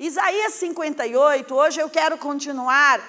Isaías 0.00 0.54
58, 0.54 1.52
hoje 1.52 1.80
eu 1.80 1.90
quero 1.90 2.16
continuar 2.16 3.00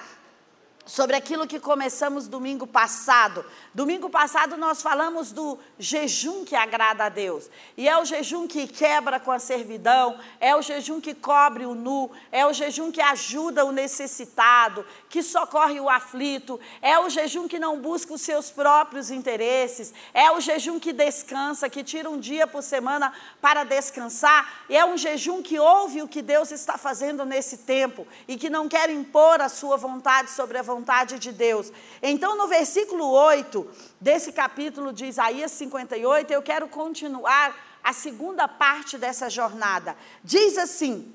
sobre 0.90 1.14
aquilo 1.14 1.46
que 1.46 1.60
começamos 1.60 2.26
domingo 2.26 2.66
passado. 2.66 3.44
Domingo 3.72 4.10
passado 4.10 4.56
nós 4.56 4.82
falamos 4.82 5.30
do 5.30 5.56
jejum 5.78 6.44
que 6.44 6.56
agrada 6.56 7.04
a 7.04 7.08
Deus. 7.08 7.48
E 7.76 7.88
é 7.88 7.96
o 7.96 8.04
jejum 8.04 8.48
que 8.48 8.66
quebra 8.66 9.20
com 9.20 9.30
a 9.30 9.38
servidão, 9.38 10.18
é 10.40 10.54
o 10.56 10.60
jejum 10.60 11.00
que 11.00 11.14
cobre 11.14 11.64
o 11.64 11.76
nu, 11.76 12.10
é 12.32 12.44
o 12.44 12.52
jejum 12.52 12.90
que 12.90 13.00
ajuda 13.00 13.64
o 13.64 13.70
necessitado, 13.70 14.84
que 15.08 15.22
socorre 15.22 15.78
o 15.78 15.88
aflito, 15.88 16.58
é 16.82 16.98
o 16.98 17.08
jejum 17.08 17.46
que 17.46 17.60
não 17.60 17.78
busca 17.78 18.12
os 18.12 18.22
seus 18.22 18.50
próprios 18.50 19.12
interesses, 19.12 19.94
é 20.12 20.28
o 20.32 20.40
jejum 20.40 20.80
que 20.80 20.92
descansa, 20.92 21.70
que 21.70 21.84
tira 21.84 22.10
um 22.10 22.18
dia 22.18 22.48
por 22.48 22.64
semana 22.64 23.12
para 23.40 23.62
descansar, 23.62 24.64
e 24.68 24.76
é 24.76 24.84
um 24.84 24.96
jejum 24.96 25.40
que 25.40 25.56
ouve 25.56 26.02
o 26.02 26.08
que 26.08 26.20
Deus 26.20 26.50
está 26.50 26.76
fazendo 26.76 27.24
nesse 27.24 27.58
tempo 27.58 28.04
e 28.26 28.36
que 28.36 28.50
não 28.50 28.68
quer 28.68 28.90
impor 28.90 29.40
a 29.40 29.48
sua 29.48 29.76
vontade 29.76 30.32
sobre 30.32 30.58
a 30.58 30.62
vontade 30.62 30.79
de 31.18 31.32
Deus. 31.32 31.72
Então, 32.02 32.36
no 32.36 32.46
versículo 32.46 33.10
8 33.10 33.66
desse 34.00 34.32
capítulo 34.32 34.92
de 34.92 35.06
Isaías 35.06 35.52
58, 35.52 36.32
eu 36.32 36.42
quero 36.42 36.68
continuar 36.68 37.56
a 37.82 37.92
segunda 37.92 38.46
parte 38.46 38.98
dessa 38.98 39.30
jornada. 39.30 39.96
Diz 40.22 40.58
assim: 40.58 41.12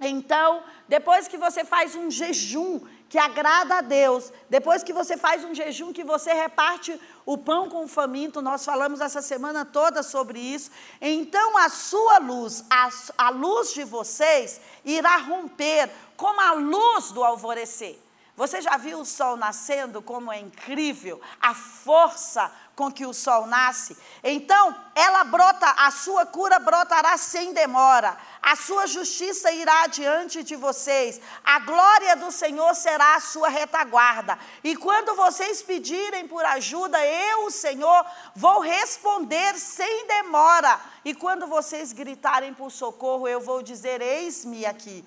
então, 0.00 0.62
depois 0.86 1.26
que 1.26 1.38
você 1.38 1.64
faz 1.64 1.94
um 1.94 2.10
jejum 2.10 2.80
que 3.08 3.18
agrada 3.18 3.76
a 3.76 3.80
Deus, 3.80 4.32
depois 4.50 4.82
que 4.82 4.92
você 4.92 5.16
faz 5.16 5.44
um 5.44 5.54
jejum 5.54 5.92
que 5.92 6.04
você 6.04 6.32
reparte 6.32 7.00
o 7.24 7.38
pão 7.38 7.68
com 7.68 7.84
o 7.84 7.88
faminto, 7.88 8.42
nós 8.42 8.64
falamos 8.64 9.00
essa 9.00 9.22
semana 9.22 9.64
toda 9.64 10.02
sobre 10.02 10.38
isso, 10.38 10.70
então 11.00 11.56
a 11.56 11.68
sua 11.68 12.18
luz, 12.18 12.64
a, 12.68 12.88
a 13.16 13.30
luz 13.30 13.72
de 13.72 13.84
vocês, 13.84 14.60
irá 14.84 15.16
romper 15.18 15.88
como 16.16 16.40
a 16.40 16.52
luz 16.52 17.12
do 17.12 17.22
alvorecer. 17.22 17.98
Você 18.36 18.60
já 18.60 18.76
viu 18.76 19.00
o 19.00 19.06
sol 19.06 19.34
nascendo, 19.34 20.02
como 20.02 20.30
é 20.30 20.38
incrível 20.38 21.18
a 21.40 21.54
força 21.54 22.52
com 22.74 22.92
que 22.92 23.06
o 23.06 23.14
sol 23.14 23.46
nasce? 23.46 23.96
Então, 24.22 24.76
ela 24.94 25.24
brota, 25.24 25.66
a 25.78 25.90
sua 25.90 26.26
cura 26.26 26.58
brotará 26.58 27.16
sem 27.16 27.54
demora, 27.54 28.14
a 28.42 28.54
sua 28.54 28.86
justiça 28.86 29.50
irá 29.50 29.84
adiante 29.84 30.42
de 30.42 30.54
vocês, 30.54 31.18
a 31.42 31.60
glória 31.60 32.14
do 32.16 32.30
Senhor 32.30 32.74
será 32.74 33.16
a 33.16 33.20
sua 33.20 33.48
retaguarda. 33.48 34.38
E 34.62 34.76
quando 34.76 35.14
vocês 35.14 35.62
pedirem 35.62 36.28
por 36.28 36.44
ajuda, 36.44 37.02
eu, 37.06 37.46
o 37.46 37.50
Senhor, 37.50 38.04
vou 38.34 38.60
responder 38.60 39.54
sem 39.54 40.06
demora. 40.08 40.78
E 41.06 41.14
quando 41.14 41.46
vocês 41.46 41.90
gritarem 41.90 42.52
por 42.52 42.70
socorro, 42.70 43.26
eu 43.26 43.40
vou 43.40 43.62
dizer: 43.62 44.02
Eis-me 44.02 44.66
aqui. 44.66 45.02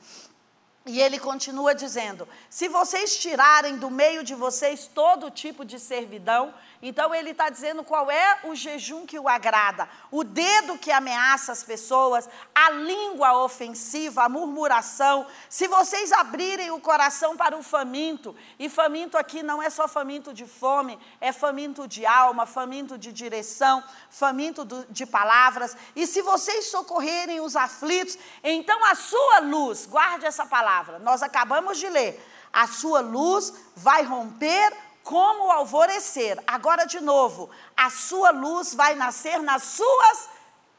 E 0.86 1.02
ele 1.02 1.20
continua 1.20 1.76
dizendo: 1.76 2.28
se 2.50 2.68
vocês 2.68 3.18
tirarem 3.18 3.78
do 3.78 3.90
meio 3.90 4.24
de 4.24 4.34
vocês 4.34 4.90
todo 4.94 5.30
tipo 5.30 5.66
de 5.66 5.80
servidão, 5.80 6.54
então 6.82 7.14
ele 7.14 7.32
está 7.32 7.50
dizendo 7.50 7.84
qual 7.84 8.10
é 8.10 8.40
o 8.46 8.56
jejum 8.56 9.06
que 9.06 9.20
o 9.20 9.28
agrada, 9.28 9.90
o 10.10 10.24
dedo 10.24 10.78
que 10.78 10.92
ameaça 10.92 11.52
as 11.52 11.62
pessoas, 11.62 12.30
a 12.56 12.70
língua 12.72 13.44
ofensiva, 13.44 14.24
a 14.24 14.30
murmuração. 14.30 15.28
Se 15.50 15.68
vocês 15.68 16.14
abrirem 16.14 16.72
o 16.72 16.80
coração 16.80 17.36
para 17.36 17.58
o 17.58 17.62
faminto, 17.64 18.34
e 18.58 18.70
faminto 18.70 19.18
aqui 19.18 19.44
não 19.44 19.62
é 19.62 19.70
só 19.70 19.90
faminto 19.90 20.34
de 20.34 20.46
fome, 20.46 20.98
é 21.20 21.34
faminto 21.34 21.86
de 21.86 22.06
alma, 22.06 22.46
faminto 22.46 22.98
de 22.98 23.12
direção, 23.12 23.84
faminto 24.10 24.64
do, 24.64 24.86
de 24.90 25.06
palavras. 25.06 25.76
E 25.96 26.08
se 26.08 26.22
vocês 26.22 26.68
socorrerem 26.68 27.42
os 27.42 27.58
aflitos, 27.58 28.18
então 28.42 28.86
a 28.86 28.96
sua 28.96 29.40
luz, 29.40 29.86
guarde 29.86 30.26
essa 30.26 30.46
palavra, 30.46 30.98
nós 31.00 31.22
acabamos 31.22 31.78
de 31.78 31.90
ler, 31.90 32.26
a 32.54 32.68
sua 32.68 33.02
luz 33.02 33.54
vai 33.76 34.04
romper 34.04 34.89
como 35.04 35.46
o 35.46 35.52
alvorecer. 35.52 36.42
Agora, 36.46 36.86
de 36.86 37.00
novo, 37.00 37.50
a 37.76 37.90
sua 37.90 38.32
luz 38.32 38.74
vai 38.74 38.96
nascer 38.96 39.42
nas 39.42 39.64
suas 39.64 40.30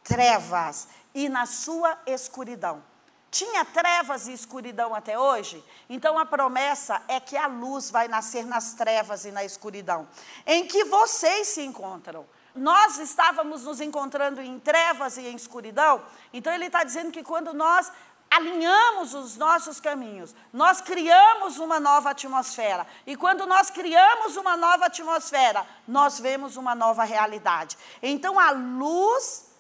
trevas 0.03 0.89
e 1.15 1.29
na 1.29 1.47
sua 1.47 1.99
escuridão. 2.07 2.83
Tinha 3.31 3.65
trevas 3.65 4.27
e 4.27 4.33
escuridão 4.33 4.93
até 4.93 5.17
hoje? 5.17 5.65
Então 5.89 6.19
a 6.19 6.27
promessa 6.27 7.01
é 7.07 7.21
que 7.21 7.37
a 7.37 7.47
luz 7.47 7.89
vai 7.91 8.09
nascer 8.09 8.45
nas 8.45 8.75
trevas 8.75 9.25
e 9.25 9.31
na 9.31 9.45
escuridão, 9.45 10.09
em 10.45 10.67
que 10.67 10.85
vocês 10.85 11.49
se 11.49 11.63
encontram. 11.63 12.27
Nós 12.53 12.99
estávamos 12.99 13.63
nos 13.63 13.81
encontrando 13.81 14.41
em 14.41 14.59
trevas 14.59 15.17
e 15.17 15.29
em 15.29 15.37
escuridão, 15.37 16.03
então 16.33 16.53
ele 16.53 16.67
está 16.67 16.83
dizendo 16.83 17.13
que 17.13 17.23
quando 17.23 17.55
nós 17.55 17.93
alinhamos 18.31 19.13
os 19.13 19.37
nossos 19.37 19.81
caminhos, 19.81 20.35
nós 20.53 20.81
criamos 20.81 21.59
uma 21.59 21.81
nova 21.81 22.11
atmosfera. 22.11 22.87
E 23.07 23.17
quando 23.17 23.45
nós 23.45 23.71
criamos 23.71 24.37
uma 24.37 24.57
nova 24.57 24.87
atmosfera, 24.87 25.67
nós 25.87 26.21
vemos 26.21 26.57
uma 26.57 26.75
nova 26.75 27.03
realidade. 27.03 27.77
Então 28.01 28.39
a 28.39 28.53
luz 28.53 29.51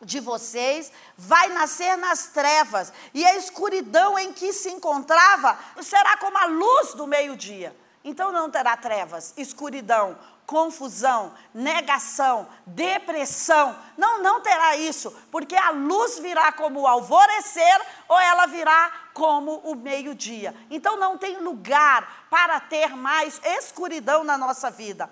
de 0.00 0.20
vocês 0.20 0.90
vai 1.16 1.48
nascer 1.48 1.96
nas 1.96 2.28
trevas, 2.28 2.92
e 3.12 3.26
a 3.26 3.36
escuridão 3.36 4.18
em 4.18 4.32
que 4.32 4.52
se 4.52 4.70
encontrava 4.70 5.58
será 5.82 6.16
como 6.16 6.38
a 6.38 6.46
luz 6.46 6.94
do 6.94 7.06
meio-dia. 7.06 7.76
Então 8.04 8.30
não 8.30 8.48
terá 8.48 8.76
trevas, 8.76 9.34
escuridão, 9.36 10.16
confusão, 10.48 11.34
negação, 11.52 12.48
depressão. 12.66 13.78
Não, 13.98 14.22
não 14.22 14.40
terá 14.40 14.78
isso, 14.78 15.14
porque 15.30 15.54
a 15.54 15.68
luz 15.68 16.18
virá 16.20 16.50
como 16.52 16.80
o 16.80 16.86
alvorecer 16.86 17.78
ou 18.08 18.18
ela 18.18 18.46
virá 18.46 18.90
como 19.12 19.56
o 19.58 19.74
meio-dia. 19.74 20.56
Então 20.70 20.96
não 20.96 21.18
tem 21.18 21.36
lugar 21.36 22.28
para 22.30 22.58
ter 22.60 22.96
mais 22.96 23.38
escuridão 23.44 24.24
na 24.24 24.38
nossa 24.38 24.70
vida. 24.70 25.10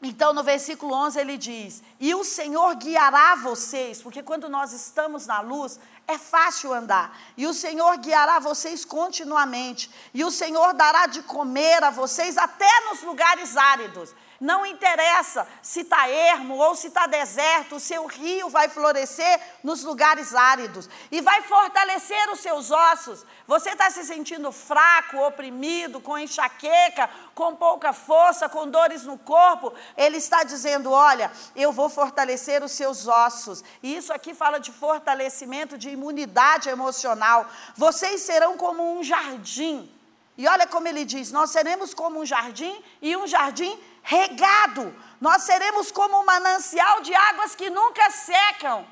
Então, 0.00 0.32
no 0.32 0.44
versículo 0.44 0.94
11 0.94 1.18
ele 1.18 1.36
diz: 1.36 1.82
E 1.98 2.14
o 2.14 2.22
Senhor 2.22 2.74
guiará 2.76 3.34
vocês, 3.36 4.00
porque 4.00 4.22
quando 4.22 4.48
nós 4.48 4.72
estamos 4.72 5.26
na 5.26 5.40
luz, 5.40 5.80
é 6.06 6.18
fácil 6.18 6.72
andar. 6.72 7.18
E 7.36 7.46
o 7.46 7.54
Senhor 7.54 7.96
guiará 7.98 8.38
vocês 8.38 8.84
continuamente. 8.84 9.90
E 10.12 10.24
o 10.24 10.30
Senhor 10.30 10.74
dará 10.74 11.06
de 11.06 11.22
comer 11.22 11.82
a 11.82 11.90
vocês 11.90 12.36
até 12.36 12.68
nos 12.90 13.02
lugares 13.02 13.56
áridos. 13.56 14.14
Não 14.44 14.66
interessa 14.66 15.48
se 15.62 15.80
está 15.80 16.06
ermo 16.06 16.58
ou 16.58 16.74
se 16.74 16.88
está 16.88 17.06
deserto, 17.06 17.76
o 17.76 17.80
seu 17.80 18.04
rio 18.04 18.50
vai 18.50 18.68
florescer 18.68 19.40
nos 19.62 19.82
lugares 19.82 20.34
áridos 20.34 20.86
e 21.10 21.22
vai 21.22 21.40
fortalecer 21.40 22.30
os 22.30 22.40
seus 22.40 22.70
ossos. 22.70 23.24
Você 23.46 23.70
está 23.70 23.88
se 23.88 24.04
sentindo 24.04 24.52
fraco, 24.52 25.16
oprimido, 25.16 25.98
com 25.98 26.18
enxaqueca, 26.18 27.08
com 27.34 27.56
pouca 27.56 27.94
força, 27.94 28.46
com 28.46 28.68
dores 28.68 29.04
no 29.04 29.16
corpo? 29.16 29.72
Ele 29.96 30.18
está 30.18 30.42
dizendo: 30.42 30.92
Olha, 30.92 31.32
eu 31.56 31.72
vou 31.72 31.88
fortalecer 31.88 32.62
os 32.62 32.72
seus 32.72 33.08
ossos. 33.08 33.64
E 33.82 33.96
isso 33.96 34.12
aqui 34.12 34.34
fala 34.34 34.58
de 34.58 34.70
fortalecimento, 34.70 35.78
de 35.78 35.88
imunidade 35.88 36.68
emocional. 36.68 37.46
Vocês 37.74 38.20
serão 38.20 38.58
como 38.58 38.98
um 38.98 39.02
jardim. 39.02 39.90
E 40.36 40.48
olha 40.48 40.66
como 40.66 40.88
ele 40.88 41.04
diz: 41.04 41.30
Nós 41.30 41.50
seremos 41.50 41.94
como 41.94 42.20
um 42.20 42.26
jardim 42.26 42.82
e 43.00 43.16
um 43.16 43.26
jardim 43.26 43.78
regado. 44.02 44.94
Nós 45.20 45.42
seremos 45.42 45.90
como 45.92 46.20
um 46.20 46.24
manancial 46.24 47.00
de 47.00 47.14
águas 47.14 47.54
que 47.54 47.70
nunca 47.70 48.10
secam. 48.10 48.86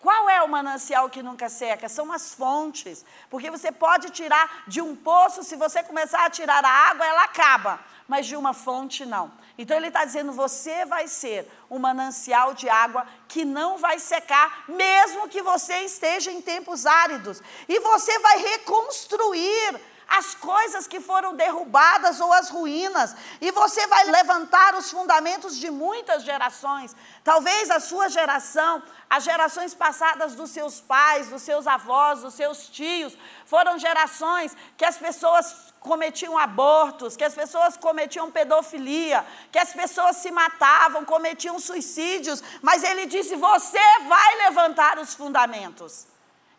Qual 0.00 0.30
é 0.30 0.40
o 0.40 0.48
manancial 0.48 1.10
que 1.10 1.22
nunca 1.22 1.50
seca? 1.50 1.86
São 1.86 2.10
as 2.10 2.34
fontes. 2.34 3.04
Porque 3.28 3.50
você 3.50 3.70
pode 3.70 4.08
tirar 4.08 4.64
de 4.66 4.80
um 4.80 4.96
poço, 4.96 5.44
se 5.44 5.56
você 5.56 5.82
começar 5.82 6.24
a 6.24 6.30
tirar 6.30 6.64
a 6.64 6.70
água, 6.90 7.06
ela 7.06 7.24
acaba. 7.24 7.78
Mas 8.08 8.26
de 8.26 8.34
uma 8.34 8.54
fonte, 8.54 9.04
não. 9.04 9.30
Então 9.58 9.76
ele 9.76 9.88
está 9.88 10.06
dizendo: 10.06 10.32
você 10.32 10.86
vai 10.86 11.06
ser 11.06 11.46
um 11.70 11.78
manancial 11.78 12.54
de 12.54 12.66
água 12.66 13.06
que 13.28 13.44
não 13.44 13.76
vai 13.76 13.98
secar, 13.98 14.64
mesmo 14.66 15.28
que 15.28 15.42
você 15.42 15.80
esteja 15.80 16.32
em 16.32 16.40
tempos 16.40 16.86
áridos. 16.86 17.42
E 17.68 17.78
você 17.80 18.18
vai 18.20 18.38
reconstruir 18.38 19.78
as 20.10 20.34
coisas 20.34 20.88
que 20.88 21.00
foram 21.00 21.36
derrubadas 21.36 22.20
ou 22.20 22.32
as 22.32 22.50
ruínas, 22.50 23.14
e 23.40 23.52
você 23.52 23.86
vai 23.86 24.04
levantar 24.06 24.74
os 24.74 24.90
fundamentos 24.90 25.56
de 25.56 25.70
muitas 25.70 26.24
gerações. 26.24 26.96
Talvez 27.22 27.70
a 27.70 27.78
sua 27.78 28.08
geração, 28.08 28.82
as 29.08 29.22
gerações 29.22 29.72
passadas 29.72 30.34
dos 30.34 30.50
seus 30.50 30.80
pais, 30.80 31.28
dos 31.28 31.42
seus 31.42 31.64
avós, 31.64 32.22
dos 32.22 32.34
seus 32.34 32.68
tios, 32.68 33.16
foram 33.46 33.78
gerações 33.78 34.56
que 34.76 34.84
as 34.84 34.96
pessoas 34.98 35.72
cometiam 35.78 36.36
abortos, 36.36 37.16
que 37.16 37.24
as 37.24 37.34
pessoas 37.34 37.76
cometiam 37.76 38.32
pedofilia, 38.32 39.24
que 39.52 39.60
as 39.60 39.72
pessoas 39.72 40.16
se 40.16 40.32
matavam, 40.32 41.04
cometiam 41.04 41.60
suicídios, 41.60 42.42
mas 42.60 42.82
ele 42.82 43.06
disse: 43.06 43.36
Você 43.36 43.98
vai 44.08 44.36
levantar 44.38 44.98
os 44.98 45.14
fundamentos 45.14 46.10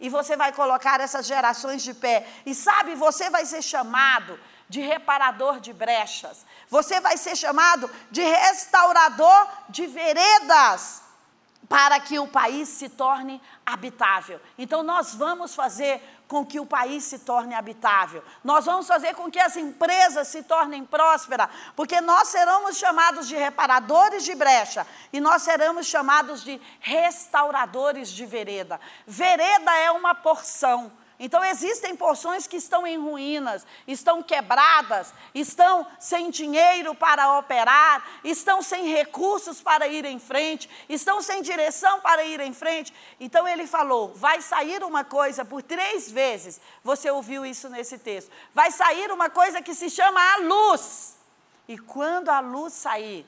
e 0.01 0.09
você 0.09 0.35
vai 0.35 0.51
colocar 0.51 0.99
essas 0.99 1.27
gerações 1.27 1.83
de 1.83 1.93
pé. 1.93 2.27
E 2.45 2.53
sabe, 2.55 2.95
você 2.95 3.29
vai 3.29 3.45
ser 3.45 3.61
chamado 3.61 4.37
de 4.67 4.81
reparador 4.81 5.59
de 5.59 5.71
brechas. 5.71 6.45
Você 6.67 6.99
vai 6.99 7.17
ser 7.17 7.35
chamado 7.35 7.89
de 8.09 8.21
restaurador 8.21 9.47
de 9.69 9.85
veredas 9.85 11.03
para 11.69 11.99
que 11.99 12.17
o 12.19 12.27
país 12.27 12.67
se 12.67 12.89
torne 12.89 13.39
habitável. 13.65 14.41
Então 14.57 14.81
nós 14.81 15.13
vamos 15.13 15.53
fazer 15.53 16.01
com 16.31 16.45
que 16.45 16.61
o 16.61 16.65
país 16.65 17.03
se 17.03 17.19
torne 17.19 17.53
habitável. 17.53 18.23
Nós 18.41 18.63
vamos 18.63 18.87
fazer 18.87 19.13
com 19.15 19.29
que 19.29 19.37
as 19.37 19.57
empresas 19.57 20.29
se 20.29 20.41
tornem 20.43 20.85
prósperas, 20.85 21.49
porque 21.75 21.99
nós 21.99 22.29
seremos 22.29 22.77
chamados 22.77 23.27
de 23.27 23.35
reparadores 23.35 24.23
de 24.23 24.33
brecha 24.33 24.87
e 25.11 25.19
nós 25.19 25.41
seremos 25.41 25.87
chamados 25.87 26.41
de 26.41 26.61
restauradores 26.79 28.07
de 28.07 28.25
vereda. 28.25 28.79
Vereda 29.05 29.75
é 29.75 29.91
uma 29.91 30.15
porção. 30.15 30.89
Então 31.23 31.45
existem 31.45 31.95
porções 31.95 32.47
que 32.47 32.57
estão 32.57 32.85
em 32.87 32.97
ruínas, 32.97 33.63
estão 33.87 34.23
quebradas, 34.23 35.13
estão 35.35 35.85
sem 35.99 36.31
dinheiro 36.31 36.95
para 36.95 37.37
operar, 37.37 38.03
estão 38.23 38.59
sem 38.63 38.87
recursos 38.87 39.61
para 39.61 39.87
ir 39.87 40.03
em 40.03 40.17
frente, 40.17 40.67
estão 40.89 41.21
sem 41.21 41.43
direção 41.43 42.01
para 42.01 42.23
ir 42.23 42.39
em 42.39 42.51
frente. 42.53 42.91
Então 43.19 43.47
ele 43.47 43.67
falou: 43.67 44.11
vai 44.15 44.41
sair 44.41 44.83
uma 44.83 45.03
coisa 45.03 45.45
por 45.45 45.61
três 45.61 46.09
vezes. 46.09 46.59
Você 46.83 47.11
ouviu 47.11 47.45
isso 47.45 47.69
nesse 47.69 47.99
texto? 47.99 48.31
Vai 48.51 48.71
sair 48.71 49.11
uma 49.11 49.29
coisa 49.29 49.61
que 49.61 49.75
se 49.75 49.91
chama 49.91 50.19
a 50.19 50.37
luz. 50.37 51.17
E 51.67 51.77
quando 51.77 52.29
a 52.29 52.39
luz 52.39 52.73
sair, 52.73 53.27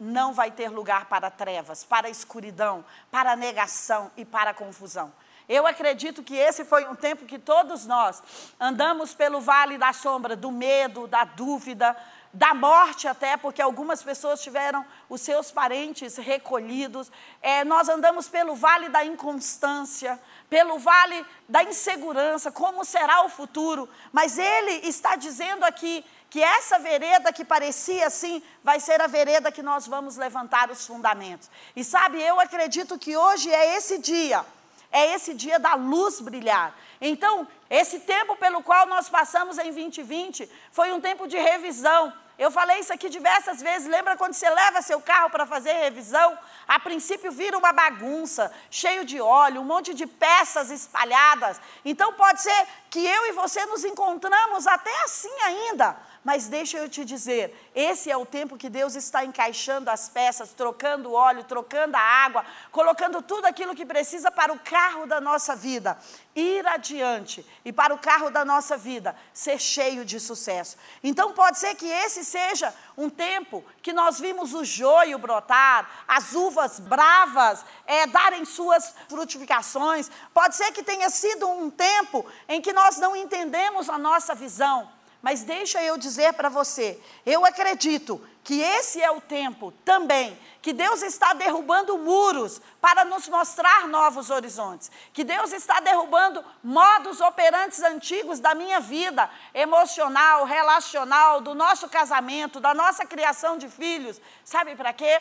não 0.00 0.32
vai 0.32 0.50
ter 0.50 0.70
lugar 0.70 1.04
para 1.04 1.30
trevas, 1.30 1.84
para 1.84 2.08
escuridão, 2.08 2.82
para 3.10 3.36
negação 3.36 4.10
e 4.16 4.24
para 4.24 4.54
confusão. 4.54 5.12
Eu 5.48 5.66
acredito 5.66 6.22
que 6.22 6.36
esse 6.36 6.62
foi 6.62 6.84
um 6.84 6.94
tempo 6.94 7.24
que 7.24 7.38
todos 7.38 7.86
nós 7.86 8.22
andamos 8.60 9.14
pelo 9.14 9.40
vale 9.40 9.78
da 9.78 9.94
sombra, 9.94 10.36
do 10.36 10.52
medo, 10.52 11.06
da 11.06 11.24
dúvida, 11.24 11.96
da 12.34 12.52
morte 12.52 13.08
até, 13.08 13.34
porque 13.38 13.62
algumas 13.62 14.02
pessoas 14.02 14.42
tiveram 14.42 14.84
os 15.08 15.22
seus 15.22 15.50
parentes 15.50 16.18
recolhidos. 16.18 17.10
É, 17.40 17.64
nós 17.64 17.88
andamos 17.88 18.28
pelo 18.28 18.54
vale 18.54 18.90
da 18.90 19.02
inconstância, 19.06 20.20
pelo 20.50 20.78
vale 20.78 21.24
da 21.48 21.62
insegurança, 21.62 22.52
como 22.52 22.84
será 22.84 23.24
o 23.24 23.30
futuro. 23.30 23.88
Mas 24.12 24.36
ele 24.36 24.86
está 24.86 25.16
dizendo 25.16 25.64
aqui 25.64 26.04
que 26.28 26.42
essa 26.42 26.78
vereda 26.78 27.32
que 27.32 27.42
parecia 27.42 28.06
assim, 28.06 28.42
vai 28.62 28.80
ser 28.80 29.00
a 29.00 29.06
vereda 29.06 29.50
que 29.50 29.62
nós 29.62 29.86
vamos 29.86 30.18
levantar 30.18 30.70
os 30.70 30.86
fundamentos. 30.86 31.48
E 31.74 31.82
sabe, 31.82 32.20
eu 32.20 32.38
acredito 32.38 32.98
que 32.98 33.16
hoje 33.16 33.50
é 33.50 33.76
esse 33.78 33.96
dia 33.96 34.44
é 34.90 35.14
esse 35.14 35.34
dia 35.34 35.58
da 35.58 35.74
luz 35.74 36.20
brilhar. 36.20 36.74
Então, 37.00 37.46
esse 37.70 38.00
tempo 38.00 38.36
pelo 38.36 38.62
qual 38.62 38.86
nós 38.86 39.08
passamos 39.08 39.58
em 39.58 39.72
2020 39.72 40.50
foi 40.72 40.92
um 40.92 41.00
tempo 41.00 41.26
de 41.26 41.36
revisão. 41.36 42.12
Eu 42.38 42.50
falei 42.50 42.78
isso 42.78 42.92
aqui 42.92 43.08
diversas 43.08 43.60
vezes. 43.60 43.88
Lembra 43.88 44.16
quando 44.16 44.32
você 44.32 44.48
leva 44.48 44.80
seu 44.80 45.00
carro 45.00 45.28
para 45.28 45.44
fazer 45.44 45.72
revisão? 45.72 46.38
A 46.68 46.78
princípio 46.78 47.32
vira 47.32 47.56
uma 47.56 47.72
bagunça, 47.72 48.52
cheio 48.70 49.02
de 49.02 49.18
óleo, 49.18 49.62
um 49.62 49.64
monte 49.64 49.94
de 49.94 50.06
peças 50.06 50.70
espalhadas. 50.70 51.58
Então 51.82 52.12
pode 52.12 52.42
ser 52.42 52.66
que 52.90 53.02
eu 53.04 53.26
e 53.28 53.32
você 53.32 53.64
nos 53.64 53.84
encontramos 53.84 54.66
até 54.66 54.94
assim 55.04 55.32
ainda. 55.46 55.96
Mas 56.22 56.46
deixa 56.46 56.76
eu 56.76 56.86
te 56.86 57.06
dizer, 57.06 57.70
esse 57.74 58.10
é 58.10 58.16
o 58.16 58.26
tempo 58.26 58.58
que 58.58 58.68
Deus 58.68 58.94
está 58.94 59.24
encaixando 59.24 59.88
as 59.88 60.10
peças, 60.10 60.52
trocando 60.52 61.08
o 61.08 61.14
óleo, 61.14 61.42
trocando 61.44 61.96
a 61.96 62.00
água, 62.00 62.44
colocando 62.70 63.22
tudo 63.22 63.46
aquilo 63.46 63.74
que 63.74 63.86
precisa 63.86 64.30
para 64.30 64.52
o 64.52 64.58
carro 64.58 65.06
da 65.06 65.22
nossa 65.22 65.56
vida 65.56 65.96
ir 66.34 66.66
adiante 66.66 67.44
e 67.64 67.72
para 67.72 67.94
o 67.94 67.98
carro 67.98 68.30
da 68.30 68.44
nossa 68.44 68.76
vida 68.76 69.16
ser 69.32 69.58
cheio 69.58 70.04
de 70.04 70.20
sucesso. 70.20 70.76
Então 71.02 71.32
pode 71.32 71.58
ser 71.58 71.74
que 71.74 71.86
esse 71.86 72.24
seja 72.24 72.72
um 72.96 73.10
tempo 73.10 73.64
que 73.82 73.92
nós 73.92 74.20
vimos 74.20 74.54
o 74.54 74.64
joio 74.64 75.18
brotar, 75.18 76.04
as 76.06 76.34
uvas 76.34 76.78
bravas 76.78 77.64
é, 77.86 78.06
darem 78.06 78.44
suas 78.44 78.94
frutificações. 79.08 80.10
Pode 80.32 80.56
ser 80.56 80.72
que 80.72 80.82
tenha 80.82 81.10
sido 81.10 81.48
um 81.48 81.70
tempo 81.70 82.24
em 82.48 82.60
que 82.60 82.72
nós 82.72 82.98
não 82.98 83.16
entendemos 83.16 83.88
a 83.88 83.98
nossa 83.98 84.34
visão. 84.34 84.88
Mas 85.20 85.42
deixa 85.42 85.82
eu 85.82 85.98
dizer 85.98 86.32
para 86.34 86.48
você, 86.48 87.00
eu 87.26 87.44
acredito 87.44 88.20
que 88.48 88.62
esse 88.62 88.98
é 88.98 89.10
o 89.10 89.20
tempo 89.20 89.72
também 89.84 90.34
que 90.62 90.72
Deus 90.72 91.02
está 91.02 91.34
derrubando 91.34 91.98
muros 91.98 92.62
para 92.80 93.04
nos 93.04 93.28
mostrar 93.28 93.86
novos 93.86 94.30
horizontes. 94.30 94.90
Que 95.12 95.22
Deus 95.22 95.52
está 95.52 95.80
derrubando 95.80 96.42
modos 96.64 97.20
operantes 97.20 97.82
antigos 97.82 98.40
da 98.40 98.54
minha 98.54 98.80
vida 98.80 99.28
emocional, 99.52 100.46
relacional, 100.46 101.42
do 101.42 101.54
nosso 101.54 101.90
casamento, 101.90 102.58
da 102.58 102.72
nossa 102.72 103.04
criação 103.04 103.58
de 103.58 103.68
filhos. 103.68 104.18
Sabe 104.42 104.74
para 104.74 104.94
quê? 104.94 105.20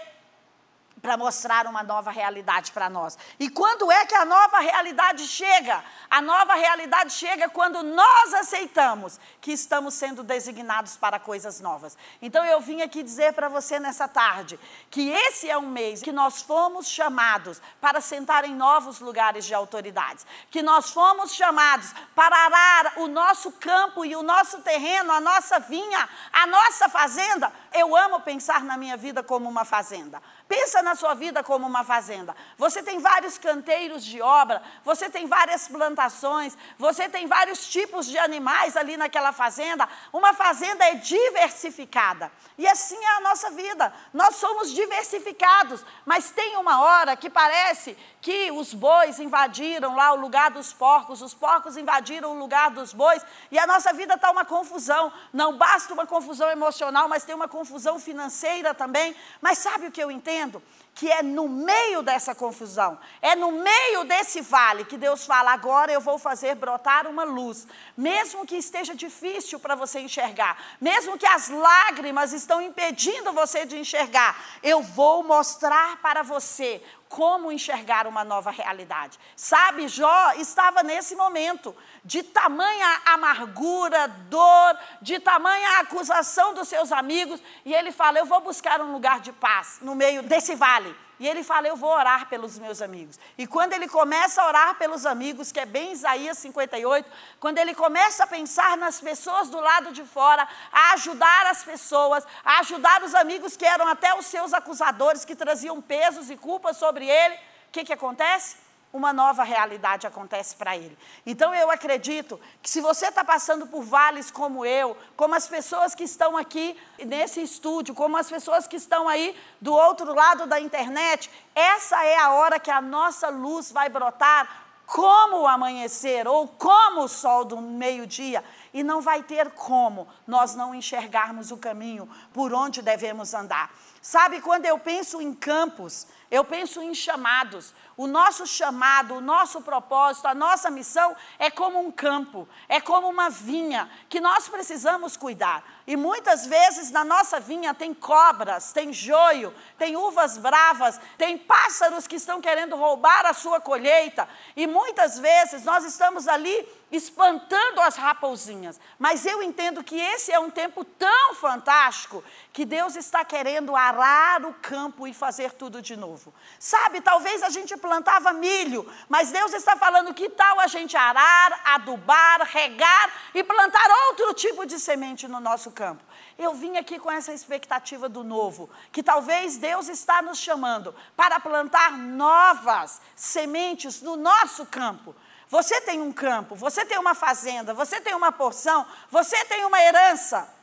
Para 1.07 1.15
mostrar 1.15 1.68
uma 1.68 1.83
nova 1.83 2.12
realidade 2.12 2.74
para 2.74 2.89
nós. 2.89 3.18
E 3.39 3.50
quando 3.50 3.89
é 3.89 4.06
que 4.06 4.13
a 4.13 4.25
nova 4.25 4.59
realidade 4.59 5.25
chega? 5.25 5.81
A 6.09 6.21
nova 6.21 6.54
realidade 6.54 7.13
chega 7.13 7.48
quando 7.48 7.81
nós 7.81 8.33
aceitamos 8.33 9.18
que 9.39 9.54
estamos 9.54 9.94
sendo 9.94 10.21
designados 10.21 10.98
para 10.98 11.18
coisas 11.18 11.62
novas. 11.62 11.98
Então 12.21 12.44
eu 12.44 12.59
vim 12.59 12.81
aqui 12.81 13.01
dizer 13.01 13.31
para 13.31 13.48
você 13.48 13.80
nessa 13.80 14.06
tarde 14.06 14.59
que 14.92 15.09
esse 15.09 15.50
é 15.50 15.57
um 15.57 15.69
mês 15.69 16.01
que 16.01 16.12
nós 16.12 16.42
fomos 16.42 16.89
chamados 16.89 17.62
para 17.80 18.01
sentar 18.01 18.44
em 18.44 18.54
novos 18.54 19.00
lugares 19.00 19.45
de 19.45 19.54
autoridades, 19.54 20.27
que 20.51 20.62
nós 20.62 20.89
fomos 20.89 21.33
chamados 21.33 21.94
para 22.13 22.36
arar 22.36 22.94
o 22.98 23.07
nosso 23.07 23.50
campo 23.54 24.04
e 24.04 24.13
o 24.13 24.24
nosso 24.24 24.59
terreno, 24.59 25.13
a 25.13 25.21
nossa 25.21 25.57
vinha, 25.57 26.09
a 26.33 26.45
nossa 26.48 26.89
fazenda. 26.89 27.50
Eu 27.74 27.96
amo 27.96 28.22
pensar 28.22 28.64
na 28.64 28.78
minha 28.78 28.96
vida 28.98 29.22
como 29.22 29.50
uma 29.50 29.66
fazenda. 29.66 30.22
Pensa 30.48 30.81
na 30.81 30.96
sua 30.96 31.14
vida 31.14 31.44
como 31.44 31.68
uma 31.68 31.84
fazenda. 31.84 32.36
Você 32.58 32.81
tem 32.81 33.00
vários 33.00 33.38
canteiros 33.38 34.04
de 34.04 34.22
obra, 34.22 34.62
você 34.84 35.10
tem 35.10 35.28
várias 35.28 35.68
plantações, 35.68 36.58
você 36.78 37.10
tem 37.10 37.28
vários 37.28 37.68
tipos 37.68 38.06
de 38.06 38.18
animais 38.18 38.78
ali 38.78 38.96
naquela 38.96 39.31
fazenda. 39.31 39.88
Uma 40.12 40.34
fazenda 40.34 40.86
é 40.86 40.96
diversificada. 40.96 42.31
E 42.58 42.68
assim 42.68 42.98
é 42.98 43.18
a 43.18 43.22
nossa 43.22 43.52
vida. 43.52 43.94
Nós 44.14 44.36
somos 44.38 44.74
diversificados, 44.74 45.86
mas 46.06 46.31
tem 46.31 46.58
uma 46.58 46.81
hora 46.81 47.16
que 47.16 47.30
parece 47.30 47.98
que 48.28 48.52
os 48.52 48.74
bois 48.74 49.22
invadiram 49.22 49.96
lá 49.96 50.12
o 50.12 50.18
lugar 50.18 50.52
dos 50.52 50.74
porcos, 50.74 51.22
os 51.22 51.34
porcos 51.34 51.78
invadiram 51.78 52.34
o 52.34 52.38
lugar 52.38 52.70
dos 52.72 52.92
bois, 52.92 53.26
e 53.50 53.58
a 53.58 53.66
nossa 53.66 53.94
vida 53.94 54.16
está 54.16 54.30
uma 54.30 54.44
confusão. 54.44 55.14
Não 55.32 55.58
basta 55.58 55.94
uma 55.94 56.06
confusão 56.06 56.52
emocional, 56.52 57.08
mas 57.08 57.24
tem 57.24 57.34
uma 57.34 57.48
confusão 57.48 57.98
financeira 57.98 58.74
também. 58.74 59.16
Mas 59.40 59.60
sabe 59.60 59.88
o 59.88 59.92
que 59.94 60.04
eu 60.04 60.12
entendo? 60.12 60.62
Que 60.98 61.12
é 61.12 61.22
no 61.22 61.48
meio 61.48 62.02
dessa 62.02 62.34
confusão, 62.34 62.98
é 63.22 63.36
no 63.36 63.52
meio 63.52 64.04
desse 64.04 64.42
vale 64.42 64.84
que 64.84 64.98
Deus 64.98 65.26
fala: 65.28 65.54
agora 65.54 65.92
eu 65.92 66.02
vou 66.02 66.18
fazer 66.18 66.56
brotar 66.56 67.06
uma 67.06 67.24
luz, 67.24 67.68
mesmo 67.96 68.48
que 68.48 68.56
esteja 68.58 68.95
difícil 68.95 69.60
para 69.60 69.76
você 69.76 70.00
enxergar, 70.00 70.57
mesmo 70.81 71.16
que 71.16 71.28
as 71.28 71.50
lágrimas 71.50 72.33
estão 72.33 72.60
impedindo 72.60 73.31
você 73.31 73.64
de 73.64 73.78
enxergar, 73.78 74.44
eu 74.64 74.81
vou 74.81 75.24
mostrar 75.24 76.02
para 76.02 76.24
você 76.24 76.81
como 77.07 77.52
enxergar 77.52 78.07
uma 78.07 78.24
nova 78.24 78.52
realidade. 78.52 79.19
Sabe, 79.36 79.88
Jó 79.88 80.33
estava 80.33 80.83
nesse 80.83 81.16
momento 81.16 81.76
de 82.07 82.23
tamanha 82.23 83.02
amargura, 83.06 84.07
dor, 84.07 84.80
de 85.02 85.19
tamanha 85.19 85.81
acusação 85.81 86.54
dos 86.54 86.69
seus 86.69 86.90
amigos, 86.94 87.44
e 87.66 87.73
ele 87.73 87.92
fala: 87.92 88.18
Eu 88.18 88.26
vou 88.26 88.40
buscar 88.40 88.80
um 88.80 88.94
lugar 88.94 89.19
de 89.19 89.33
paz 89.33 89.80
no 89.81 89.94
meio 89.94 90.23
desse 90.23 90.56
vale. 90.56 90.95
E 91.19 91.28
ele 91.28 91.44
fala: 91.44 91.68
Eu 91.68 91.76
vou 91.76 91.90
orar 91.90 92.30
pelos 92.30 92.57
meus 92.57 92.81
amigos. 92.81 93.19
E 93.37 93.45
quando 93.45 93.73
ele 93.73 93.90
começa 93.90 94.42
a 94.42 94.47
orar 94.47 94.76
pelos 94.76 95.06
amigos, 95.06 95.52
que 95.52 95.59
é 95.59 95.66
bem 95.66 95.92
Isaías 95.92 96.37
58, 96.37 97.11
quando 97.42 97.57
ele 97.57 97.76
começa 97.76 98.23
a 98.23 98.28
pensar 98.28 98.78
nas 98.78 99.02
pessoas 99.02 99.49
do 99.49 99.59
lado 99.59 99.92
de 99.92 100.06
fora, 100.06 100.47
a 100.71 100.94
ajudar 100.94 101.47
as 101.47 101.66
pessoas, 101.66 102.26
a 102.42 102.59
ajudar 102.59 103.04
os 103.04 103.14
amigos 103.16 103.57
que 103.57 103.66
eram 103.66 103.85
até 103.85 104.18
os 104.18 104.28
seus 104.28 104.54
acusadores, 104.54 105.26
que 105.26 105.35
traziam 105.35 105.81
pesos 105.81 106.30
e 106.30 106.37
culpas 106.37 106.78
sobre 106.78 107.06
ele, 107.06 107.35
o 107.35 107.71
que, 107.73 107.83
que 107.83 107.92
acontece? 107.92 108.67
Uma 108.97 109.13
nova 109.13 109.44
realidade 109.44 110.07
acontece 110.07 110.56
para 110.56 110.75
ele. 110.75 110.97
Então 111.25 111.54
eu 111.54 111.69
acredito 111.69 112.39
que 112.61 112.69
se 112.69 112.81
você 112.81 113.07
está 113.07 113.23
passando 113.23 113.68
por 113.68 113.83
vales 113.83 114.31
como 114.31 114.66
eu, 114.66 114.97
como 115.16 115.35
as 115.35 115.47
pessoas 115.47 115.95
que 115.95 116.04
estão 116.04 116.35
aqui 116.35 116.75
nesse 117.06 117.42
estúdio, 117.42 117.95
como 117.95 118.18
as 118.18 118.30
pessoas 118.30 118.68
que 118.68 118.75
estão 118.75 119.07
aí 119.07 119.35
do 119.61 119.73
outro 119.73 120.13
lado 120.13 120.47
da 120.47 120.59
internet, 120.59 121.30
essa 121.56 122.04
é 122.04 122.18
a 122.18 122.31
hora 122.31 122.59
que 122.59 122.71
a 122.71 122.81
nossa 122.81 123.30
luz 123.30 123.71
vai 123.71 123.87
brotar 123.87 124.66
como 124.87 125.42
o 125.42 125.47
amanhecer 125.47 126.25
ou 126.27 126.47
como 126.47 127.01
o 127.01 127.07
sol 127.09 127.44
do 127.44 127.61
meio-dia, 127.61 128.42
e 128.73 128.83
não 128.83 129.01
vai 129.01 129.21
ter 129.21 129.51
como 129.51 130.07
nós 130.25 130.56
não 130.56 130.73
enxergarmos 130.73 131.51
o 131.51 131.57
caminho 131.57 132.09
por 132.33 132.54
onde 132.54 132.81
devemos 132.81 133.33
andar. 133.33 133.69
Sabe, 134.01 134.39
quando 134.39 134.66
eu 134.66 134.80
penso 134.80 135.21
em 135.21 135.33
campos, 135.33 136.07
eu 136.30 136.44
penso 136.44 136.81
em 136.81 136.94
chamados. 136.94 137.74
O 137.96 138.06
nosso 138.06 138.46
chamado, 138.46 139.16
o 139.16 139.22
nosso 139.22 139.62
propósito, 139.62 140.28
a 140.28 140.36
nossa 140.36 140.69
missão 140.69 141.16
é 141.40 141.50
como 141.50 141.80
um 141.80 141.92
campo, 141.92 142.48
é 142.69 142.80
como 142.80 143.10
uma 143.10 143.28
vinha 143.28 143.90
que 144.07 144.22
nós 144.22 144.48
precisamos 144.48 145.18
cuidar. 145.18 145.64
E 145.88 145.96
muitas 145.96 146.46
vezes 146.46 146.92
na 146.92 147.04
nossa 147.04 147.40
vinha 147.40 147.74
tem 147.74 147.94
cobras, 147.96 148.72
tem 148.72 148.94
joio, 148.94 149.52
tem 149.80 149.96
uvas 149.96 150.38
bravas, 150.38 151.00
tem 151.18 151.38
pássaros 151.40 152.06
que 152.06 152.18
estão 152.18 152.40
querendo 152.40 152.76
roubar 152.76 153.26
a 153.26 153.34
sua 153.34 153.60
colheita. 153.60 154.30
E 154.56 154.68
muitas 154.68 155.18
vezes 155.18 155.64
nós 155.64 155.84
estamos 155.84 156.28
ali 156.28 156.68
espantando 156.92 157.81
as 157.81 157.96
raposinhas. 157.96 158.80
Mas 158.98 159.26
eu 159.26 159.42
entendo 159.42 159.84
que 159.84 160.00
esse 160.00 160.31
é 160.31 160.40
um 160.40 160.50
tempo 160.50 160.86
tão 160.86 161.36
fantástico 161.36 162.24
que 162.54 162.66
Deus 162.66 162.96
está 162.96 163.26
querendo 163.26 163.76
arar 163.76 164.46
o 164.46 164.54
campo 164.54 165.07
e 165.07 165.14
fazer 165.14 165.54
tudo 165.54 165.81
de 165.81 165.96
novo. 165.96 166.17
Sabe, 166.59 167.02
talvez 167.02 167.44
a 167.44 167.50
gente 167.50 167.76
plantava 167.78 168.33
milho, 168.33 168.90
mas 169.07 169.31
Deus 169.31 169.54
está 169.54 169.76
falando 169.76 170.14
que 170.14 170.30
tal 170.30 170.59
a 170.59 170.68
gente 170.68 170.95
arar, 170.97 171.62
adubar, 171.66 172.42
regar 172.44 173.12
e 173.33 173.44
plantar 173.44 173.90
outro 174.07 174.33
tipo 174.33 174.66
de 174.66 174.80
semente 174.80 175.28
no 175.28 175.40
nosso 175.40 175.71
campo. 175.71 176.04
Eu 176.38 176.54
vim 176.54 176.78
aqui 176.78 177.00
com 177.00 177.12
essa 177.12 177.33
expectativa 177.33 178.07
do 178.07 178.24
novo, 178.24 178.69
que 178.92 179.02
talvez 179.04 179.57
Deus 179.57 179.88
está 179.88 180.21
nos 180.21 180.38
chamando 180.40 180.94
para 181.16 181.40
plantar 181.40 181.97
novas 181.97 183.02
sementes 183.16 184.02
no 184.02 184.16
nosso 184.16 184.66
campo. 184.66 185.16
Você 185.50 185.80
tem 185.81 186.02
um 186.02 186.12
campo, 186.12 186.56
você 186.56 186.86
tem 186.86 187.00
uma 187.00 187.16
fazenda, 187.16 187.74
você 187.74 188.02
tem 188.02 188.14
uma 188.14 188.31
porção, 188.31 188.86
você 189.09 189.45
tem 189.45 189.66
uma 189.66 189.81
herança. 189.81 190.54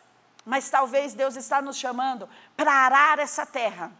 Mas 0.45 0.69
talvez 0.69 1.15
Deus 1.15 1.37
está 1.37 1.63
nos 1.63 1.77
chamando 1.77 2.29
para 2.57 2.71
arar 2.71 3.19
essa 3.19 3.47
terra 3.47 3.91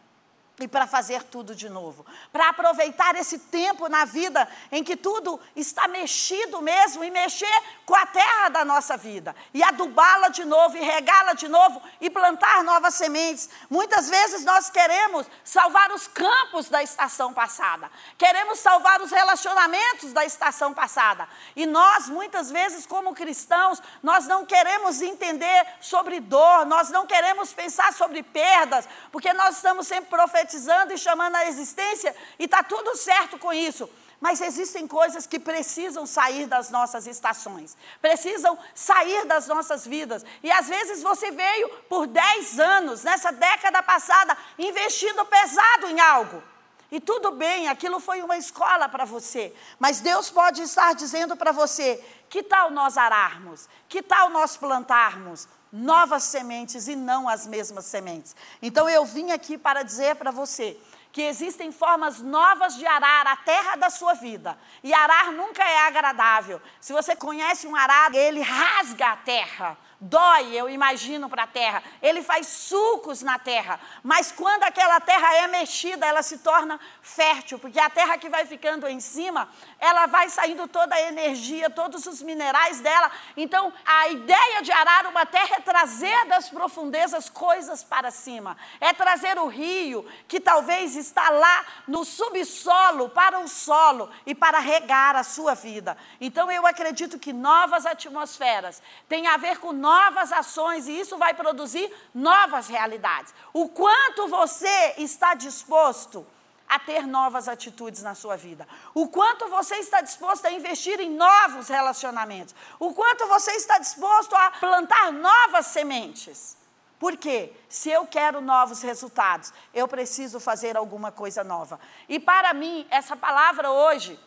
e 0.61 0.69
para 0.69 0.87
fazer 0.87 1.25
tudo 1.25 1.53
de 1.53 1.69
novo, 1.69 2.07
para 2.33 2.49
aproveitar 2.49 3.17
esse 3.17 3.39
tempo 3.41 3.89
na 3.89 4.05
vida 4.05 4.49
em 4.71 4.85
que 4.85 4.97
tudo 4.97 5.41
está 5.57 5.89
mexido 5.89 6.63
mesmo 6.63 7.03
e 7.03 7.11
mexer 7.11 7.63
com 7.85 7.95
a 7.95 8.07
terra 8.07 8.51
da 8.51 8.65
nossa 8.65 8.97
vida. 8.97 9.35
E 9.53 9.65
adubá-la 9.65 10.29
de 10.29 10.45
novo 10.45 10.77
e 10.77 10.81
regá-la 10.81 11.33
de 11.33 11.49
novo 11.49 11.83
e 12.01 12.09
plantar 12.09 12.63
novas 12.63 12.95
sementes. 12.95 13.51
Muitas 13.69 14.09
vezes 14.09 14.45
nós 14.45 14.71
queremos 14.71 15.27
salvar 15.43 15.91
os 15.91 16.07
campos 16.07 16.69
da 16.69 16.83
estação 16.83 17.35
passada, 17.35 17.91
queremos 18.17 18.61
salvar 18.61 19.03
os 19.03 19.11
relacionamentos 19.11 20.13
da 20.13 20.25
estação 20.25 20.73
passada. 20.73 21.29
E 21.57 21.67
nós 21.67 22.09
muitas 22.09 22.49
vezes 22.49 22.87
como 22.87 23.13
cristãos 23.13 23.83
nós 24.05 24.29
não 24.29 24.47
queremos 24.47 25.03
entender 25.03 25.67
sobre 25.81 26.21
dor, 26.21 26.65
nós 26.65 26.91
não 26.91 27.09
queremos 27.09 27.53
pensar 27.53 27.93
sobre 27.93 28.23
perdas, 28.23 28.89
porque 29.11 29.33
nós 29.33 29.57
estamos 29.57 29.89
sempre 29.89 30.11
profetizando 30.11 30.44
profetizando 30.45 30.93
e 30.93 30.99
chamando 30.99 31.37
a 31.37 31.47
existência, 31.47 32.15
e 32.39 32.45
está 32.45 32.63
tudo 32.63 32.95
certo 32.97 33.39
com 33.39 33.53
isso. 33.53 33.89
Mas 34.21 34.41
existem 34.41 34.87
coisas 34.87 35.27
que 35.27 35.39
precisam 35.39 36.07
sair 36.07 36.47
das 36.47 36.71
nossas 36.71 37.07
estações, 37.07 37.77
precisam 38.01 38.59
sair 38.75 39.27
das 39.27 39.47
nossas 39.49 39.87
vidas. 39.87 40.25
E 40.43 40.51
às 40.51 40.69
vezes 40.69 41.03
você 41.03 41.31
veio 41.31 41.69
por 41.89 42.07
10 42.07 42.59
anos, 42.59 43.03
nessa 43.03 43.33
década 43.33 43.83
passada, 43.83 44.37
investindo 44.59 45.25
pesado 45.27 45.89
em 45.89 46.01
algo. 46.01 46.43
E 46.91 47.01
tudo 47.01 47.33
bem, 47.33 47.69
aquilo 47.69 47.99
foi 47.99 48.23
uma 48.23 48.37
escola 48.37 48.89
para 48.89 49.05
você. 49.05 49.53
Mas 49.79 50.01
Deus 50.01 50.31
pode 50.31 50.63
estar 50.63 50.95
dizendo 50.95 51.37
para 51.37 51.51
você: 51.53 52.03
que 52.31 52.43
tal 52.43 52.71
nós 52.71 52.97
ararmos? 52.97 53.69
Que 53.89 54.01
tal 54.01 54.31
nós 54.31 54.57
plantarmos? 54.57 55.49
Novas 55.75 56.23
sementes 56.23 56.87
e 56.87 56.95
não 56.95 57.29
as 57.29 57.49
mesmas 57.49 57.85
sementes. 57.87 58.37
Então 58.63 58.89
eu 58.89 59.05
vim 59.05 59.33
aqui 59.33 59.59
para 59.59 59.83
dizer 59.83 60.15
para 60.15 60.31
você 60.31 60.79
que 61.11 61.23
existem 61.23 61.73
formas 61.73 62.21
novas 62.21 62.77
de 62.77 62.87
arar 62.87 63.27
a 63.27 63.37
terra 63.37 63.77
da 63.77 63.91
sua 63.91 64.15
vida. 64.15 64.57
E 64.83 64.95
arar 64.95 65.33
nunca 65.33 65.63
é 65.63 65.87
agradável. 65.87 66.61
Se 66.81 66.93
você 66.93 67.17
conhece 67.17 67.67
um 67.67 67.75
arado, 67.75 68.17
ele 68.17 68.41
rasga 68.41 69.09
a 69.09 69.17
terra 69.17 69.79
dói, 70.05 70.55
eu 70.55 70.69
imagino, 70.69 71.29
para 71.29 71.45
a 71.45 71.47
terra. 71.47 71.83
Ele 72.03 72.23
faz 72.23 72.47
sulcos 72.47 73.23
na 73.23 73.39
terra. 73.39 73.81
Mas 74.03 74.31
quando 74.31 74.63
aquela 74.65 75.01
terra 75.01 75.35
é 75.37 75.47
mexida, 75.47 76.07
ela 76.07 76.23
se 76.23 76.39
torna 76.39 76.79
fértil, 77.01 77.59
porque 77.59 77.81
a 77.81 77.91
terra 77.91 78.19
que 78.19 78.29
vai 78.29 78.45
ficando 78.45 78.87
em 78.87 79.01
cima, 79.01 79.49
ela 79.85 80.07
vai 80.07 80.31
saindo 80.31 80.67
toda 80.67 80.95
a 80.95 81.03
energia, 81.03 81.69
todos 81.69 82.07
os 82.07 82.23
minerais 82.23 82.81
dela. 82.81 83.11
Então, 83.37 83.71
a 83.85 84.09
ideia 84.09 84.63
de 84.63 84.73
arar 84.73 85.07
uma 85.07 85.27
terra 85.27 85.57
é 85.59 85.61
trazer 85.61 86.25
das 86.25 86.49
profundezas 86.49 87.29
coisas 87.29 87.85
para 87.85 88.11
cima. 88.11 88.57
É 88.81 88.95
trazer 88.95 89.39
o 89.39 89.47
rio, 89.47 90.09
que 90.27 90.41
talvez 90.41 90.97
está 90.97 91.29
lá 91.29 91.67
no 91.87 92.03
subsolo, 92.03 93.11
para 93.11 93.39
o 93.39 93.47
solo 93.47 94.11
e 94.25 94.35
para 94.35 94.59
regar 94.59 95.17
a 95.17 95.23
sua 95.23 95.53
vida. 95.53 95.99
Então, 96.19 96.51
eu 96.51 96.67
acredito 96.67 97.19
que 97.19 97.35
novas 97.35 97.85
atmosferas 97.85 98.81
têm 99.07 99.27
a 99.27 99.37
ver 99.37 99.59
com 99.59 99.71
novas 99.71 100.33
ações 100.33 100.89
e 100.89 100.99
isso 100.99 101.19
vai 101.19 101.35
produzir 101.35 101.93
novas 102.15 102.69
realidades. 102.69 103.35
O 103.53 103.69
quanto 103.69 104.29
você 104.29 104.95
está 104.97 105.35
disposto 105.35 106.27
a 106.69 106.79
ter 106.79 107.07
novas 107.07 107.49
atitudes 107.49 108.03
na 108.03 108.15
sua 108.15 108.37
vida. 108.37 108.67
O 108.95 109.09
quanto 109.09 109.49
você 109.49 109.77
está 109.77 110.01
disposto 110.01 110.47
a 110.47 110.53
investir 110.53 110.99
em 111.01 111.11
novos 111.11 111.69
relacionamentos. 111.69 112.55
O 112.79 112.93
quanto 112.93 113.27
você 113.27 113.53
está 113.53 113.79
disposto 113.79 114.35
a 114.35 114.51
plantar 114.53 115.13
novas 115.13 115.67
sementes. 115.67 116.57
Por 116.99 117.17
quê? 117.17 117.53
Se 117.69 117.91
eu 117.91 118.07
quero 118.07 118.41
novos 118.41 118.81
resultados, 118.83 119.53
eu 119.75 119.87
preciso 119.87 120.41
fazer 120.41 120.77
alguma 120.77 121.13
coisa 121.13 121.45
nova. 121.45 121.79
E 122.09 122.19
para 122.19 122.55
mim, 122.55 122.87
essa 122.91 123.15
palavra 123.15 123.71
hoje 123.71 124.19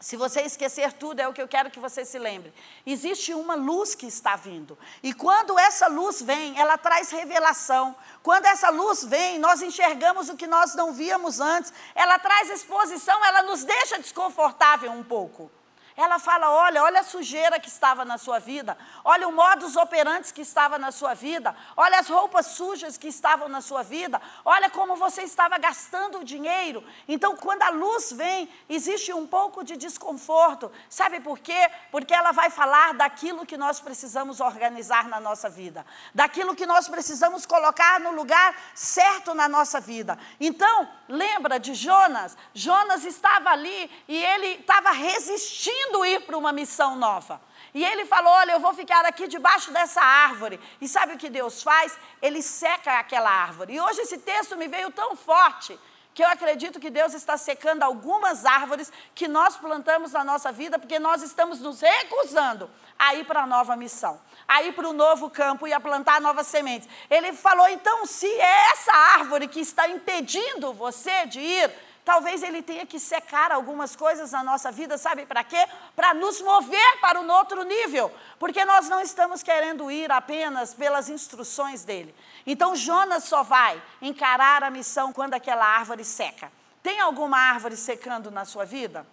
se 0.00 0.16
você 0.16 0.42
esquecer 0.42 0.92
tudo, 0.92 1.18
é 1.18 1.26
o 1.26 1.32
que 1.32 1.42
eu 1.42 1.48
quero 1.48 1.70
que 1.70 1.80
você 1.80 2.04
se 2.04 2.20
lembre. 2.20 2.52
Existe 2.86 3.34
uma 3.34 3.56
luz 3.56 3.96
que 3.96 4.06
está 4.06 4.36
vindo. 4.36 4.78
E 5.02 5.12
quando 5.12 5.58
essa 5.58 5.88
luz 5.88 6.22
vem, 6.22 6.56
ela 6.56 6.78
traz 6.78 7.10
revelação. 7.10 7.96
Quando 8.22 8.46
essa 8.46 8.70
luz 8.70 9.02
vem, 9.02 9.40
nós 9.40 9.60
enxergamos 9.60 10.28
o 10.28 10.36
que 10.36 10.46
nós 10.46 10.74
não 10.76 10.92
víamos 10.92 11.40
antes. 11.40 11.72
Ela 11.96 12.16
traz 12.16 12.48
exposição, 12.48 13.24
ela 13.24 13.42
nos 13.42 13.64
deixa 13.64 13.98
desconfortável 13.98 14.92
um 14.92 15.02
pouco. 15.02 15.50
Ela 15.98 16.20
fala: 16.20 16.48
olha, 16.52 16.80
olha 16.84 17.00
a 17.00 17.02
sujeira 17.02 17.58
que 17.58 17.66
estava 17.66 18.04
na 18.04 18.18
sua 18.18 18.38
vida, 18.38 18.78
olha 19.04 19.26
o 19.26 19.32
modus 19.32 19.74
operandi 19.74 20.32
que 20.32 20.42
estava 20.42 20.78
na 20.78 20.92
sua 20.92 21.12
vida, 21.12 21.56
olha 21.76 21.98
as 21.98 22.08
roupas 22.08 22.46
sujas 22.46 22.96
que 22.96 23.08
estavam 23.08 23.48
na 23.48 23.60
sua 23.60 23.82
vida, 23.82 24.22
olha 24.44 24.70
como 24.70 24.94
você 24.94 25.22
estava 25.22 25.58
gastando 25.58 26.20
o 26.20 26.24
dinheiro. 26.24 26.84
Então, 27.08 27.34
quando 27.34 27.62
a 27.64 27.70
luz 27.70 28.12
vem, 28.12 28.48
existe 28.68 29.12
um 29.12 29.26
pouco 29.26 29.64
de 29.64 29.76
desconforto. 29.76 30.70
Sabe 30.88 31.18
por 31.18 31.40
quê? 31.40 31.68
Porque 31.90 32.14
ela 32.14 32.30
vai 32.30 32.48
falar 32.48 32.94
daquilo 32.94 33.44
que 33.44 33.56
nós 33.56 33.80
precisamos 33.80 34.38
organizar 34.38 35.08
na 35.08 35.18
nossa 35.18 35.50
vida, 35.50 35.84
daquilo 36.14 36.54
que 36.54 36.64
nós 36.64 36.86
precisamos 36.86 37.44
colocar 37.44 37.98
no 37.98 38.12
lugar 38.12 38.54
certo 38.72 39.34
na 39.34 39.48
nossa 39.48 39.80
vida. 39.80 40.16
Então, 40.38 40.88
lembra 41.08 41.58
de 41.58 41.74
Jonas? 41.74 42.36
Jonas 42.54 43.04
estava 43.04 43.50
ali 43.50 43.90
e 44.06 44.24
ele 44.24 44.60
estava 44.60 44.92
resistindo 44.92 45.87
ir 46.04 46.22
para 46.22 46.36
uma 46.36 46.52
missão 46.52 46.96
nova. 46.96 47.40
E 47.74 47.84
ele 47.84 48.04
falou: 48.06 48.32
Olha, 48.32 48.52
eu 48.52 48.60
vou 48.60 48.74
ficar 48.74 49.04
aqui 49.04 49.26
debaixo 49.28 49.70
dessa 49.70 50.00
árvore. 50.00 50.60
E 50.80 50.88
sabe 50.88 51.14
o 51.14 51.18
que 51.18 51.28
Deus 51.28 51.62
faz? 51.62 51.98
Ele 52.20 52.42
seca 52.42 52.98
aquela 52.98 53.30
árvore. 53.30 53.74
E 53.74 53.80
hoje 53.80 54.00
esse 54.00 54.18
texto 54.18 54.56
me 54.56 54.68
veio 54.68 54.90
tão 54.90 55.14
forte 55.16 55.78
que 56.18 56.24
eu 56.24 56.28
acredito 56.28 56.80
que 56.80 56.90
Deus 56.90 57.14
está 57.14 57.36
secando 57.36 57.84
algumas 57.84 58.44
árvores 58.44 58.92
que 59.14 59.28
nós 59.28 59.56
plantamos 59.56 60.10
na 60.10 60.24
nossa 60.24 60.50
vida, 60.50 60.76
porque 60.76 60.98
nós 60.98 61.22
estamos 61.22 61.60
nos 61.60 61.80
recusando 61.80 62.68
a 62.98 63.14
ir 63.14 63.24
para 63.24 63.42
a 63.42 63.46
nova 63.46 63.76
missão, 63.76 64.20
a 64.48 64.60
ir 64.64 64.72
para 64.72 64.88
o 64.88 64.92
novo 64.92 65.30
campo 65.30 65.68
e 65.68 65.72
a 65.72 65.78
plantar 65.78 66.20
novas 66.20 66.48
sementes. 66.48 66.88
Ele 67.08 67.32
falou: 67.32 67.68
então, 67.68 68.04
se 68.04 68.26
é 68.26 68.70
essa 68.72 68.92
árvore 68.92 69.46
que 69.46 69.60
está 69.60 69.88
impedindo 69.88 70.72
você 70.72 71.26
de 71.26 71.38
ir, 71.38 71.70
Talvez 72.08 72.42
ele 72.42 72.62
tenha 72.62 72.86
que 72.86 72.98
secar 72.98 73.52
algumas 73.52 73.94
coisas 73.94 74.32
na 74.32 74.42
nossa 74.42 74.72
vida, 74.72 74.96
sabe 74.96 75.26
para 75.26 75.44
quê? 75.44 75.62
Para 75.94 76.14
nos 76.14 76.40
mover 76.40 77.00
para 77.02 77.20
um 77.20 77.30
outro 77.30 77.62
nível, 77.64 78.10
porque 78.38 78.64
nós 78.64 78.88
não 78.88 78.98
estamos 78.98 79.42
querendo 79.42 79.90
ir 79.90 80.10
apenas 80.10 80.72
pelas 80.72 81.10
instruções 81.10 81.84
dele. 81.84 82.14
Então 82.46 82.74
Jonas 82.74 83.24
só 83.24 83.42
vai 83.42 83.82
encarar 84.00 84.62
a 84.64 84.70
missão 84.70 85.12
quando 85.12 85.34
aquela 85.34 85.66
árvore 85.66 86.02
seca. 86.02 86.50
Tem 86.82 86.98
alguma 86.98 87.36
árvore 87.36 87.76
secando 87.76 88.30
na 88.30 88.46
sua 88.46 88.64
vida? 88.64 89.06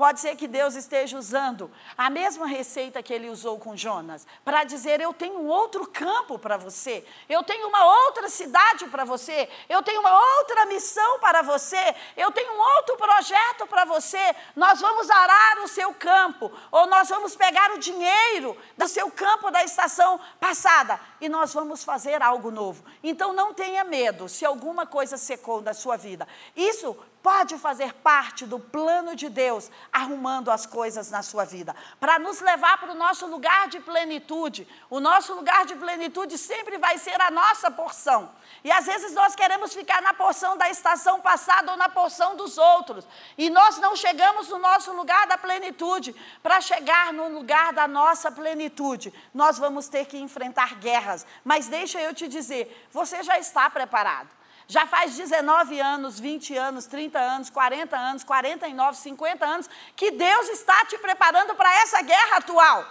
Pode 0.00 0.18
ser 0.18 0.34
que 0.34 0.48
Deus 0.48 0.76
esteja 0.76 1.18
usando 1.18 1.70
a 1.94 2.08
mesma 2.08 2.46
receita 2.46 3.02
que 3.02 3.12
ele 3.12 3.28
usou 3.28 3.58
com 3.58 3.76
Jonas, 3.76 4.26
para 4.42 4.64
dizer: 4.64 4.98
eu 4.98 5.12
tenho 5.12 5.44
outro 5.44 5.86
campo 5.86 6.38
para 6.38 6.56
você, 6.56 7.04
eu 7.28 7.42
tenho 7.42 7.68
uma 7.68 7.84
outra 7.84 8.30
cidade 8.30 8.86
para 8.86 9.04
você, 9.04 9.46
eu 9.68 9.82
tenho 9.82 10.00
uma 10.00 10.38
outra 10.38 10.64
missão 10.64 11.18
para 11.18 11.42
você, 11.42 11.94
eu 12.16 12.32
tenho 12.32 12.50
um 12.50 12.58
outro 12.76 12.96
projeto 12.96 13.66
para 13.66 13.84
você. 13.84 14.34
Nós 14.56 14.80
vamos 14.80 15.10
arar 15.10 15.58
o 15.64 15.68
seu 15.68 15.92
campo, 15.92 16.50
ou 16.70 16.86
nós 16.86 17.10
vamos 17.10 17.36
pegar 17.36 17.70
o 17.72 17.78
dinheiro 17.78 18.56
do 18.78 18.88
seu 18.88 19.10
campo 19.10 19.50
da 19.50 19.62
estação 19.62 20.18
passada 20.40 20.98
e 21.20 21.28
nós 21.28 21.52
vamos 21.52 21.84
fazer 21.84 22.22
algo 22.22 22.50
novo. 22.50 22.82
Então 23.02 23.34
não 23.34 23.52
tenha 23.52 23.84
medo 23.84 24.30
se 24.30 24.46
alguma 24.46 24.86
coisa 24.86 25.18
secou 25.18 25.60
da 25.60 25.74
sua 25.74 25.98
vida. 25.98 26.26
Isso 26.56 26.96
pode 27.22 27.58
fazer 27.58 27.92
parte 27.94 28.46
do 28.46 28.58
plano 28.58 29.14
de 29.14 29.28
Deus, 29.28 29.70
arrumando 29.92 30.50
as 30.50 30.66
coisas 30.66 31.10
na 31.10 31.22
sua 31.22 31.44
vida, 31.44 31.74
para 31.98 32.18
nos 32.18 32.40
levar 32.40 32.78
para 32.78 32.92
o 32.92 32.94
nosso 32.94 33.26
lugar 33.26 33.68
de 33.68 33.80
plenitude. 33.80 34.66
O 34.88 35.00
nosso 35.00 35.34
lugar 35.34 35.66
de 35.66 35.74
plenitude 35.76 36.38
sempre 36.38 36.78
vai 36.78 36.98
ser 36.98 37.20
a 37.20 37.30
nossa 37.30 37.70
porção. 37.70 38.30
E 38.64 38.70
às 38.72 38.86
vezes 38.86 39.12
nós 39.12 39.34
queremos 39.34 39.74
ficar 39.74 40.02
na 40.02 40.14
porção 40.14 40.56
da 40.56 40.68
estação 40.68 41.20
passada 41.20 41.72
ou 41.72 41.76
na 41.76 41.88
porção 41.88 42.36
dos 42.36 42.58
outros, 42.58 43.06
e 43.36 43.50
nós 43.50 43.78
não 43.78 43.94
chegamos 43.94 44.48
no 44.48 44.58
nosso 44.58 44.92
lugar 44.92 45.26
da 45.26 45.38
plenitude. 45.38 46.14
Para 46.42 46.60
chegar 46.60 47.12
no 47.12 47.28
lugar 47.28 47.72
da 47.72 47.86
nossa 47.86 48.30
plenitude, 48.30 49.12
nós 49.34 49.58
vamos 49.58 49.88
ter 49.88 50.06
que 50.06 50.18
enfrentar 50.18 50.76
guerras. 50.76 51.26
Mas 51.44 51.68
deixa 51.68 52.00
eu 52.00 52.14
te 52.14 52.28
dizer, 52.28 52.88
você 52.90 53.22
já 53.22 53.38
está 53.38 53.68
preparado. 53.68 54.39
Já 54.70 54.86
faz 54.86 55.16
19 55.16 55.80
anos, 55.80 56.20
20 56.20 56.56
anos, 56.56 56.86
30 56.86 57.18
anos, 57.18 57.50
40 57.50 57.96
anos, 57.96 58.22
49, 58.22 58.96
50 58.96 59.44
anos 59.44 59.68
que 59.96 60.12
Deus 60.12 60.48
está 60.48 60.84
te 60.84 60.96
preparando 60.96 61.56
para 61.56 61.74
essa 61.82 62.00
guerra 62.02 62.36
atual. 62.36 62.86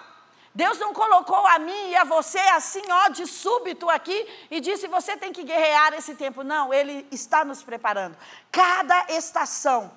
Deus 0.54 0.78
não 0.78 0.94
colocou 0.94 1.48
a 1.48 1.58
mim 1.58 1.92
e 1.92 1.96
a 1.96 2.04
você 2.04 2.38
assim, 2.38 2.84
ó, 2.92 3.08
de 3.08 3.26
súbito 3.26 3.90
aqui 3.90 4.28
e 4.52 4.60
disse: 4.60 4.90
você 4.90 5.16
tem 5.16 5.32
que 5.32 5.42
guerrear 5.42 5.94
esse 5.94 6.16
tempo. 6.16 6.44
Não, 6.44 6.74
Ele 6.74 7.08
está 7.12 7.46
nos 7.46 7.64
preparando. 7.64 8.18
Cada 8.52 9.06
estação 9.14 9.90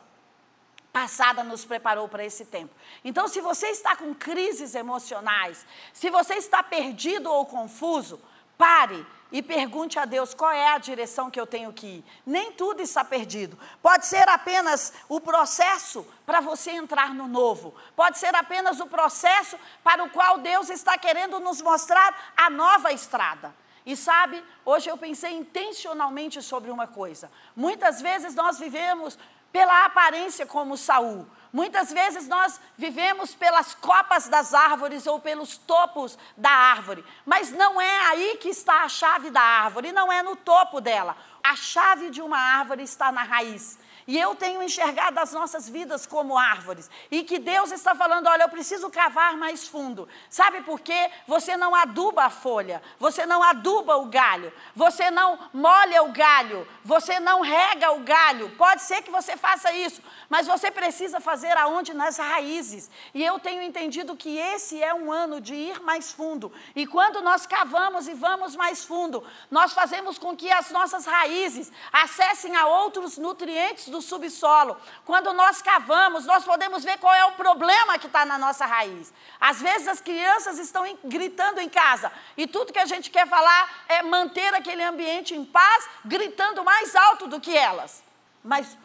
passada 0.92 1.42
nos 1.42 1.64
preparou 1.64 2.06
para 2.06 2.24
esse 2.24 2.44
tempo. 2.44 2.72
Então, 3.04 3.26
se 3.26 3.40
você 3.40 3.66
está 3.70 3.96
com 3.96 4.14
crises 4.14 4.76
emocionais, 4.76 5.66
se 5.92 6.10
você 6.10 6.34
está 6.34 6.62
perdido 6.62 7.28
ou 7.28 7.44
confuso, 7.44 8.20
pare 8.56 9.04
e 9.32 9.42
pergunte 9.42 9.98
a 9.98 10.04
Deus 10.04 10.34
qual 10.34 10.52
é 10.52 10.68
a 10.68 10.78
direção 10.78 11.30
que 11.30 11.40
eu 11.40 11.46
tenho 11.46 11.72
que 11.72 11.86
ir. 11.86 12.04
Nem 12.24 12.52
tudo 12.52 12.82
está 12.82 13.02
perdido. 13.02 13.58
Pode 13.82 14.06
ser 14.06 14.28
apenas 14.28 14.92
o 15.08 15.20
processo 15.20 16.06
para 16.26 16.40
você 16.40 16.72
entrar 16.72 17.14
no 17.14 17.26
novo. 17.26 17.74
Pode 17.96 18.18
ser 18.18 18.34
apenas 18.36 18.78
o 18.78 18.86
processo 18.86 19.58
para 19.82 20.04
o 20.04 20.10
qual 20.10 20.38
Deus 20.38 20.68
está 20.68 20.98
querendo 20.98 21.40
nos 21.40 21.62
mostrar 21.62 22.32
a 22.36 22.50
nova 22.50 22.92
estrada. 22.92 23.54
E 23.84 23.96
sabe, 23.96 24.44
hoje 24.64 24.88
eu 24.88 24.96
pensei 24.96 25.32
intencionalmente 25.32 26.40
sobre 26.42 26.70
uma 26.70 26.86
coisa. 26.86 27.32
Muitas 27.56 28.00
vezes 28.00 28.34
nós 28.34 28.58
vivemos 28.58 29.18
pela 29.50 29.86
aparência 29.86 30.46
como 30.46 30.76
Saul. 30.76 31.26
Muitas 31.52 31.92
vezes 31.92 32.26
nós 32.26 32.58
vivemos 32.78 33.34
pelas 33.34 33.74
copas 33.74 34.26
das 34.26 34.54
árvores 34.54 35.06
ou 35.06 35.20
pelos 35.20 35.58
topos 35.58 36.18
da 36.34 36.48
árvore, 36.48 37.04
mas 37.26 37.52
não 37.52 37.78
é 37.78 38.06
aí 38.06 38.38
que 38.38 38.48
está 38.48 38.84
a 38.84 38.88
chave 38.88 39.30
da 39.30 39.42
árvore, 39.42 39.92
não 39.92 40.10
é 40.10 40.22
no 40.22 40.34
topo 40.34 40.80
dela. 40.80 41.14
A 41.42 41.54
chave 41.54 42.08
de 42.08 42.22
uma 42.22 42.38
árvore 42.38 42.82
está 42.82 43.12
na 43.12 43.22
raiz. 43.22 43.78
E 44.06 44.18
eu 44.18 44.34
tenho 44.34 44.62
enxergado 44.62 45.18
as 45.20 45.32
nossas 45.32 45.68
vidas 45.68 46.06
como 46.06 46.36
árvores. 46.36 46.90
E 47.10 47.22
que 47.22 47.38
Deus 47.38 47.70
está 47.70 47.94
falando: 47.94 48.26
olha, 48.26 48.42
eu 48.42 48.48
preciso 48.48 48.90
cavar 48.90 49.36
mais 49.36 49.66
fundo. 49.66 50.08
Sabe 50.28 50.62
por 50.62 50.80
quê? 50.80 51.10
Você 51.26 51.56
não 51.56 51.74
aduba 51.74 52.24
a 52.24 52.30
folha, 52.30 52.82
você 52.98 53.24
não 53.26 53.42
aduba 53.42 53.96
o 53.96 54.06
galho, 54.06 54.52
você 54.74 55.10
não 55.10 55.38
molha 55.52 56.02
o 56.02 56.12
galho, 56.12 56.66
você 56.84 57.20
não 57.20 57.40
rega 57.40 57.92
o 57.92 58.00
galho. 58.00 58.50
Pode 58.56 58.82
ser 58.82 59.02
que 59.02 59.10
você 59.10 59.36
faça 59.36 59.72
isso, 59.72 60.02
mas 60.28 60.46
você 60.46 60.70
precisa 60.70 61.20
fazer 61.20 61.56
aonde? 61.56 61.92
Nas 61.92 62.16
raízes. 62.16 62.90
E 63.14 63.22
eu 63.22 63.38
tenho 63.38 63.62
entendido 63.62 64.16
que 64.16 64.38
esse 64.38 64.82
é 64.82 64.94
um 64.94 65.12
ano 65.12 65.40
de 65.40 65.54
ir 65.54 65.80
mais 65.82 66.10
fundo. 66.10 66.52
E 66.74 66.86
quando 66.86 67.20
nós 67.20 67.46
cavamos 67.46 68.08
e 68.08 68.14
vamos 68.14 68.56
mais 68.56 68.84
fundo, 68.84 69.22
nós 69.50 69.72
fazemos 69.72 70.18
com 70.18 70.36
que 70.36 70.50
as 70.50 70.70
nossas 70.70 71.06
raízes 71.06 71.70
acessem 71.92 72.56
a 72.56 72.66
outros 72.66 73.18
nutrientes 73.18 73.88
do 73.92 74.02
subsolo. 74.02 74.76
Quando 75.04 75.32
nós 75.32 75.62
cavamos, 75.62 76.24
nós 76.24 76.42
podemos 76.42 76.82
ver 76.82 76.98
qual 76.98 77.14
é 77.14 77.24
o 77.26 77.32
problema 77.32 77.98
que 77.98 78.08
está 78.08 78.24
na 78.24 78.36
nossa 78.36 78.66
raiz. 78.66 79.12
Às 79.40 79.60
vezes 79.60 79.86
as 79.86 80.00
crianças 80.00 80.58
estão 80.58 80.82
gritando 81.04 81.60
em 81.60 81.68
casa 81.68 82.10
e 82.36 82.46
tudo 82.46 82.72
que 82.72 82.78
a 82.78 82.86
gente 82.86 83.10
quer 83.10 83.28
falar 83.28 83.84
é 83.88 84.02
manter 84.02 84.52
aquele 84.54 84.82
ambiente 84.82 85.34
em 85.34 85.44
paz, 85.44 85.88
gritando 86.04 86.64
mais 86.64 86.96
alto 86.96 87.28
do 87.28 87.38
que 87.38 87.56
elas. 87.56 88.02
Mas 88.42 88.76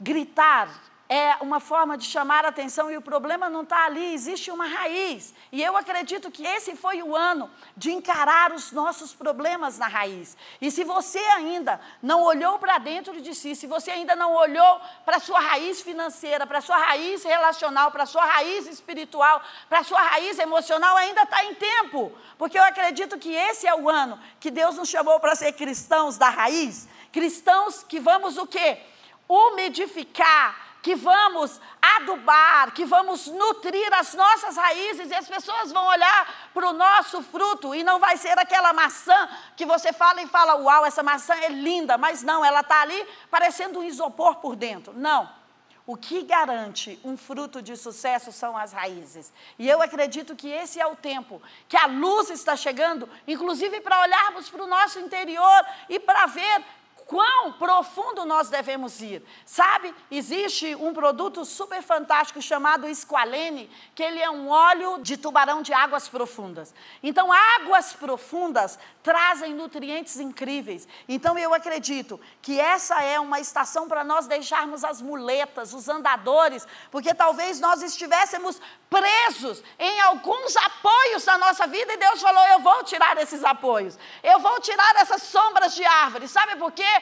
gritar 0.00 0.68
é 1.12 1.36
uma 1.42 1.60
forma 1.60 1.98
de 1.98 2.06
chamar 2.06 2.46
a 2.46 2.48
atenção 2.48 2.90
e 2.90 2.96
o 2.96 3.02
problema 3.02 3.50
não 3.50 3.64
está 3.64 3.84
ali, 3.84 4.14
existe 4.14 4.50
uma 4.50 4.64
raiz. 4.64 5.34
E 5.52 5.62
eu 5.62 5.76
acredito 5.76 6.30
que 6.30 6.42
esse 6.42 6.74
foi 6.74 7.02
o 7.02 7.14
ano 7.14 7.50
de 7.76 7.92
encarar 7.92 8.50
os 8.50 8.72
nossos 8.72 9.12
problemas 9.12 9.78
na 9.78 9.88
raiz. 9.88 10.34
E 10.58 10.70
se 10.70 10.84
você 10.84 11.18
ainda 11.18 11.78
não 12.02 12.22
olhou 12.22 12.58
para 12.58 12.78
dentro 12.78 13.20
de 13.20 13.34
si, 13.34 13.54
se 13.54 13.66
você 13.66 13.90
ainda 13.90 14.16
não 14.16 14.32
olhou 14.32 14.80
para 15.04 15.18
a 15.18 15.20
sua 15.20 15.38
raiz 15.38 15.82
financeira, 15.82 16.46
para 16.46 16.60
a 16.60 16.62
sua 16.62 16.78
raiz 16.78 17.22
relacional, 17.24 17.90
para 17.90 18.04
a 18.04 18.06
sua 18.06 18.24
raiz 18.24 18.66
espiritual, 18.66 19.42
para 19.68 19.80
a 19.80 19.84
sua 19.84 20.00
raiz 20.00 20.38
emocional, 20.38 20.96
ainda 20.96 21.24
está 21.24 21.44
em 21.44 21.54
tempo. 21.54 22.10
Porque 22.38 22.58
eu 22.58 22.64
acredito 22.64 23.18
que 23.18 23.34
esse 23.34 23.66
é 23.66 23.74
o 23.74 23.86
ano 23.90 24.18
que 24.40 24.50
Deus 24.50 24.76
nos 24.76 24.88
chamou 24.88 25.20
para 25.20 25.34
ser 25.34 25.52
cristãos 25.52 26.16
da 26.16 26.30
raiz. 26.30 26.88
Cristãos 27.12 27.82
que 27.82 28.00
vamos 28.00 28.38
o 28.38 28.46
quê? 28.46 28.78
Umidificar 29.28 30.71
que 30.82 30.96
vamos 30.96 31.60
adubar, 31.80 32.72
que 32.72 32.84
vamos 32.84 33.28
nutrir 33.28 33.88
as 33.94 34.14
nossas 34.14 34.56
raízes 34.56 35.10
e 35.10 35.14
as 35.14 35.28
pessoas 35.28 35.70
vão 35.70 35.86
olhar 35.86 36.50
para 36.52 36.68
o 36.68 36.72
nosso 36.72 37.22
fruto 37.22 37.72
e 37.72 37.84
não 37.84 38.00
vai 38.00 38.16
ser 38.16 38.36
aquela 38.36 38.72
maçã 38.72 39.28
que 39.56 39.64
você 39.64 39.92
fala 39.92 40.20
e 40.20 40.26
fala, 40.26 40.56
uau, 40.56 40.84
essa 40.84 41.02
maçã 41.02 41.34
é 41.36 41.48
linda, 41.48 41.96
mas 41.96 42.24
não, 42.24 42.44
ela 42.44 42.60
está 42.60 42.82
ali 42.82 43.06
parecendo 43.30 43.78
um 43.78 43.84
isopor 43.84 44.36
por 44.36 44.56
dentro. 44.56 44.92
Não. 44.92 45.40
O 45.84 45.96
que 45.96 46.22
garante 46.22 46.98
um 47.04 47.16
fruto 47.16 47.60
de 47.60 47.76
sucesso 47.76 48.30
são 48.30 48.56
as 48.56 48.72
raízes. 48.72 49.32
E 49.58 49.68
eu 49.68 49.82
acredito 49.82 50.36
que 50.36 50.48
esse 50.48 50.80
é 50.80 50.86
o 50.86 50.94
tempo 50.94 51.42
que 51.68 51.76
a 51.76 51.86
luz 51.86 52.30
está 52.30 52.56
chegando, 52.56 53.08
inclusive 53.26 53.80
para 53.80 54.00
olharmos 54.00 54.48
para 54.48 54.62
o 54.62 54.68
nosso 54.68 55.00
interior 55.00 55.66
e 55.88 55.98
para 55.98 56.26
ver 56.26 56.64
quão 57.12 57.52
profundo 57.52 58.24
nós 58.24 58.48
devemos 58.48 59.02
ir. 59.02 59.22
Sabe, 59.44 59.94
existe 60.10 60.74
um 60.76 60.94
produto 60.94 61.44
super 61.44 61.82
fantástico 61.82 62.40
chamado 62.40 62.88
esqualene, 62.88 63.70
que 63.94 64.02
ele 64.02 64.18
é 64.18 64.30
um 64.30 64.48
óleo 64.48 64.98
de 65.02 65.18
tubarão 65.18 65.60
de 65.60 65.74
águas 65.74 66.08
profundas. 66.08 66.74
Então, 67.02 67.30
águas 67.30 67.92
profundas 67.92 68.78
trazem 69.02 69.52
nutrientes 69.52 70.18
incríveis. 70.18 70.88
Então, 71.06 71.36
eu 71.36 71.52
acredito 71.52 72.18
que 72.40 72.58
essa 72.58 73.02
é 73.02 73.20
uma 73.20 73.38
estação 73.40 73.86
para 73.86 74.02
nós 74.02 74.26
deixarmos 74.26 74.82
as 74.82 75.02
muletas, 75.02 75.74
os 75.74 75.90
andadores, 75.90 76.66
porque 76.90 77.12
talvez 77.12 77.60
nós 77.60 77.82
estivéssemos 77.82 78.58
presos 78.88 79.62
em 79.78 80.00
alguns 80.00 80.56
apoios 80.56 81.24
da 81.24 81.36
nossa 81.36 81.66
vida 81.66 81.92
e 81.92 81.98
Deus 81.98 82.22
falou: 82.22 82.44
Eu 82.46 82.60
vou 82.60 82.82
tirar 82.84 83.18
esses 83.18 83.44
apoios, 83.44 83.98
eu 84.22 84.38
vou 84.38 84.60
tirar 84.60 84.96
essas 84.96 85.22
sombras 85.22 85.74
de 85.74 85.84
árvores. 85.84 86.30
Sabe 86.30 86.56
por 86.56 86.72
quê? 86.72 87.01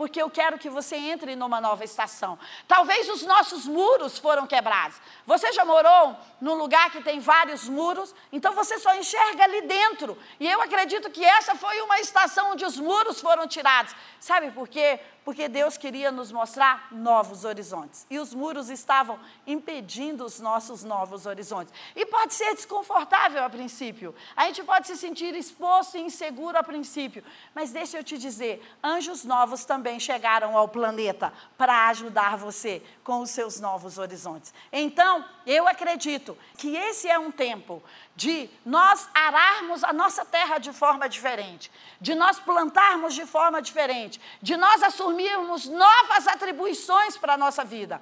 Porque 0.00 0.22
eu 0.22 0.30
quero 0.30 0.58
que 0.58 0.70
você 0.70 0.96
entre 0.96 1.36
numa 1.36 1.60
nova 1.60 1.84
estação. 1.84 2.38
Talvez 2.66 3.06
os 3.10 3.22
nossos 3.22 3.66
muros 3.66 4.18
foram 4.18 4.46
quebrados. 4.46 4.98
Você 5.26 5.52
já 5.52 5.62
morou 5.62 6.16
num 6.40 6.54
lugar 6.54 6.90
que 6.90 7.02
tem 7.02 7.20
vários 7.20 7.68
muros, 7.68 8.14
então 8.32 8.54
você 8.54 8.78
só 8.78 8.94
enxerga 8.94 9.44
ali 9.44 9.60
dentro. 9.60 10.16
E 10.40 10.48
eu 10.48 10.62
acredito 10.62 11.10
que 11.10 11.22
essa 11.22 11.54
foi 11.54 11.82
uma 11.82 12.00
estação 12.00 12.52
onde 12.52 12.64
os 12.64 12.78
muros 12.78 13.20
foram 13.20 13.46
tirados. 13.46 13.94
Sabe 14.18 14.50
por 14.52 14.68
quê? 14.68 15.00
Porque 15.22 15.48
Deus 15.48 15.76
queria 15.76 16.10
nos 16.10 16.32
mostrar 16.32 16.88
novos 16.90 17.44
horizontes. 17.44 18.06
E 18.08 18.18
os 18.18 18.32
muros 18.32 18.70
estavam 18.70 19.20
impedindo 19.46 20.24
os 20.24 20.40
nossos 20.40 20.82
novos 20.82 21.26
horizontes. 21.26 21.74
E 21.94 22.06
pode 22.06 22.32
ser 22.32 22.54
desconfortável 22.54 23.44
a 23.44 23.50
princípio. 23.50 24.14
A 24.34 24.46
gente 24.46 24.64
pode 24.64 24.86
se 24.86 24.96
sentir 24.96 25.34
exposto 25.34 25.98
e 25.98 26.00
inseguro 26.00 26.56
a 26.56 26.62
princípio. 26.62 27.22
Mas 27.54 27.70
deixa 27.70 27.98
eu 27.98 28.04
te 28.04 28.16
dizer: 28.16 28.66
anjos 28.82 29.24
novos 29.24 29.66
também 29.66 29.89
chegaram 29.98 30.56
ao 30.56 30.68
planeta 30.68 31.32
para 31.56 31.88
ajudar 31.88 32.36
você 32.36 32.82
com 33.02 33.20
os 33.20 33.30
seus 33.30 33.58
novos 33.58 33.98
horizontes. 33.98 34.52
Então, 34.70 35.24
eu 35.46 35.66
acredito 35.66 36.36
que 36.56 36.76
esse 36.76 37.08
é 37.08 37.18
um 37.18 37.30
tempo 37.30 37.82
de 38.14 38.48
nós 38.64 39.08
ararmos 39.14 39.82
a 39.82 39.92
nossa 39.92 40.24
terra 40.24 40.58
de 40.58 40.72
forma 40.72 41.08
diferente, 41.08 41.70
de 42.00 42.14
nós 42.14 42.38
plantarmos 42.38 43.14
de 43.14 43.24
forma 43.24 43.60
diferente, 43.62 44.20
de 44.40 44.56
nós 44.56 44.82
assumirmos 44.82 45.66
novas 45.66 46.28
atribuições 46.28 47.16
para 47.16 47.34
a 47.34 47.38
nossa 47.38 47.64
vida. 47.64 48.00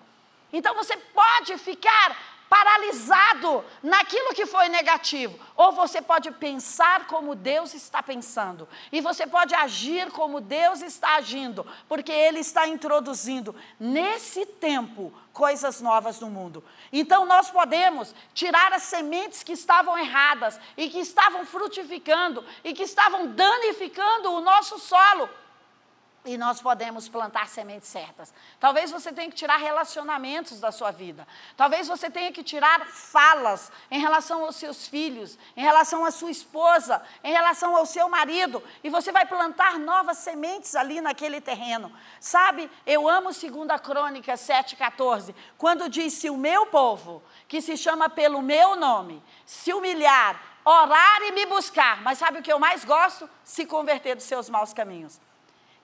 Então 0.53 0.75
você 0.75 0.97
pode 0.97 1.57
ficar 1.59 2.38
paralisado 2.49 3.65
naquilo 3.83 4.35
que 4.35 4.47
foi 4.47 4.69
negativo, 4.69 5.39
ou 5.55 5.73
você 5.73 6.01
pode 6.01 6.31
pensar 6.31 7.07
como 7.07 7.35
Deus 7.35 7.75
está 7.75 8.03
pensando, 8.03 8.69
e 8.91 9.01
você 9.01 9.27
pode 9.27 9.55
agir 9.55 10.11
como 10.11 10.41
Deus 10.41 10.81
está 10.81 11.17
agindo, 11.17 11.67
porque 11.89 12.13
Ele 12.13 12.41
está 12.41 12.67
introduzindo 12.67 13.55
nesse 13.79 14.47
tempo 14.47 15.13
coisas 15.33 15.81
novas 15.81 16.19
no 16.21 16.29
mundo. 16.29 16.65
Então 16.93 17.25
nós 17.25 17.51
podemos 17.51 18.15
tirar 18.35 18.73
as 18.73 18.83
sementes 18.83 19.43
que 19.43 19.53
estavam 19.53 19.97
erradas 19.97 20.59
e 20.77 20.89
que 20.89 20.99
estavam 20.99 21.47
frutificando 21.47 22.45
e 22.65 22.73
que 22.73 22.83
estavam 22.83 23.29
danificando 23.29 24.33
o 24.33 24.41
nosso 24.41 24.79
solo 24.79 25.29
e 26.25 26.37
nós 26.37 26.61
podemos 26.61 27.09
plantar 27.09 27.49
sementes 27.49 27.89
certas. 27.89 28.35
Talvez 28.61 28.91
você 28.91 29.13
tenha 29.13 29.31
que 29.31 29.37
tirar 29.37 29.57
relacionamentos 29.57 30.61
da 30.61 30.71
sua 30.71 30.91
vida. 30.91 31.27
Talvez 31.57 31.89
você 31.89 32.11
tenha 32.11 32.33
que 32.33 32.43
tirar 32.43 32.85
falas 32.87 33.73
em 33.91 34.01
relação 34.01 34.45
aos 34.45 34.57
seus 34.57 34.87
filhos, 34.87 35.39
em 35.57 35.63
relação 35.63 36.05
à 36.05 36.11
sua 36.11 36.31
esposa, 36.31 37.03
em 37.23 37.33
relação 37.33 37.77
ao 37.77 37.87
seu 37.87 38.09
marido, 38.09 38.63
e 38.83 38.91
você 38.91 39.13
vai 39.13 39.27
plantar 39.27 39.79
novas 39.79 40.19
sementes 40.19 40.75
ali 40.75 41.01
naquele 41.01 41.41
terreno. 41.41 41.93
Sabe, 42.21 42.71
eu 42.87 43.09
amo 43.09 43.31
2 43.31 43.81
Crônica 43.83 44.35
7,14, 44.35 45.35
quando 45.57 45.89
diz: 45.89 46.13
Se 46.13 46.29
o 46.29 46.37
meu 46.37 46.67
povo, 46.67 47.23
que 47.47 47.63
se 47.63 47.77
chama 47.77 48.09
pelo 48.09 48.43
meu 48.43 48.77
nome, 48.77 49.23
se 49.47 49.73
humilhar, 49.73 50.41
orar 50.65 51.23
e 51.23 51.33
me 51.33 51.47
buscar, 51.47 52.03
mas 52.03 52.19
sabe 52.19 52.41
o 52.41 52.43
que 52.43 52.53
eu 52.53 52.59
mais 52.59 52.85
gosto? 52.85 53.29
Se 53.43 53.65
converter 53.65 54.15
dos 54.15 54.25
seus 54.25 54.51
maus 54.51 54.75
caminhos. 54.75 55.19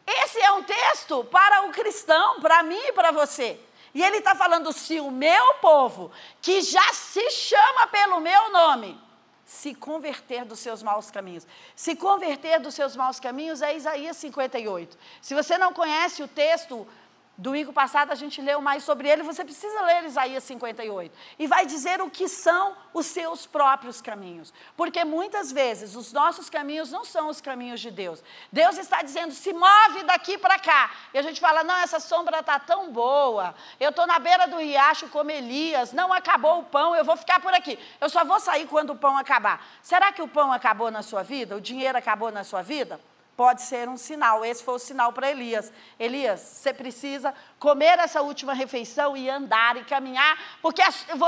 Esse 0.06 0.40
é 0.40 0.52
um 0.52 0.62
texto 0.62 1.24
para 1.24 1.66
o 1.66 1.70
cristão, 1.70 2.40
para 2.40 2.62
mim 2.62 2.80
e 2.80 2.92
para 2.92 3.10
você. 3.10 3.58
E 3.94 4.02
ele 4.02 4.18
está 4.18 4.34
falando: 4.34 4.72
se 4.72 5.00
o 5.00 5.10
meu 5.10 5.54
povo, 5.54 6.10
que 6.42 6.60
já 6.60 6.92
se 6.92 7.30
chama 7.30 7.86
pelo 7.86 8.20
meu 8.20 8.52
nome, 8.52 9.00
se 9.44 9.74
converter 9.74 10.44
dos 10.44 10.58
seus 10.58 10.82
maus 10.82 11.10
caminhos. 11.10 11.46
Se 11.76 11.94
converter 11.94 12.58
dos 12.58 12.74
seus 12.74 12.96
maus 12.96 13.20
caminhos 13.20 13.62
é 13.62 13.76
Isaías 13.76 14.16
58. 14.16 14.98
Se 15.20 15.34
você 15.34 15.56
não 15.58 15.72
conhece 15.72 16.22
o 16.22 16.28
texto, 16.28 16.86
Domingo 17.36 17.72
passado 17.72 18.12
a 18.12 18.14
gente 18.14 18.40
leu 18.40 18.60
mais 18.60 18.84
sobre 18.84 19.08
ele, 19.08 19.24
você 19.24 19.44
precisa 19.44 19.82
ler 19.82 20.04
Isaías 20.04 20.44
58. 20.44 21.12
E 21.36 21.48
vai 21.48 21.66
dizer 21.66 22.00
o 22.00 22.08
que 22.08 22.28
são 22.28 22.76
os 22.92 23.06
seus 23.06 23.44
próprios 23.44 24.00
caminhos. 24.00 24.54
Porque 24.76 25.04
muitas 25.04 25.50
vezes 25.50 25.96
os 25.96 26.12
nossos 26.12 26.48
caminhos 26.48 26.92
não 26.92 27.04
são 27.04 27.28
os 27.28 27.40
caminhos 27.40 27.80
de 27.80 27.90
Deus. 27.90 28.22
Deus 28.52 28.78
está 28.78 29.02
dizendo, 29.02 29.32
se 29.32 29.52
move 29.52 30.04
daqui 30.06 30.38
para 30.38 30.60
cá. 30.60 30.92
E 31.12 31.18
a 31.18 31.22
gente 31.22 31.40
fala, 31.40 31.64
não, 31.64 31.76
essa 31.78 31.98
sombra 31.98 32.38
está 32.38 32.60
tão 32.60 32.92
boa. 32.92 33.52
Eu 33.80 33.90
estou 33.90 34.06
na 34.06 34.20
beira 34.20 34.46
do 34.46 34.58
riacho 34.58 35.08
como 35.08 35.32
Elias, 35.32 35.92
não 35.92 36.12
acabou 36.12 36.60
o 36.60 36.64
pão, 36.64 36.94
eu 36.94 37.04
vou 37.04 37.16
ficar 37.16 37.40
por 37.40 37.52
aqui. 37.52 37.76
Eu 38.00 38.08
só 38.08 38.24
vou 38.24 38.38
sair 38.38 38.68
quando 38.68 38.90
o 38.90 38.96
pão 38.96 39.18
acabar. 39.18 39.66
Será 39.82 40.12
que 40.12 40.22
o 40.22 40.28
pão 40.28 40.52
acabou 40.52 40.88
na 40.88 41.02
sua 41.02 41.24
vida? 41.24 41.56
O 41.56 41.60
dinheiro 41.60 41.98
acabou 41.98 42.30
na 42.30 42.44
sua 42.44 42.62
vida? 42.62 43.00
Pode 43.36 43.62
ser 43.62 43.88
um 43.88 43.96
sinal. 43.96 44.44
Esse 44.44 44.62
foi 44.62 44.74
o 44.74 44.78
sinal 44.78 45.12
para 45.12 45.30
Elias. 45.30 45.72
Elias, 45.98 46.40
você 46.40 46.72
precisa 46.72 47.34
comer 47.58 47.98
essa 47.98 48.22
última 48.22 48.52
refeição 48.52 49.16
e 49.16 49.28
andar 49.28 49.76
e 49.76 49.84
caminhar, 49.84 50.38
porque 50.62 50.82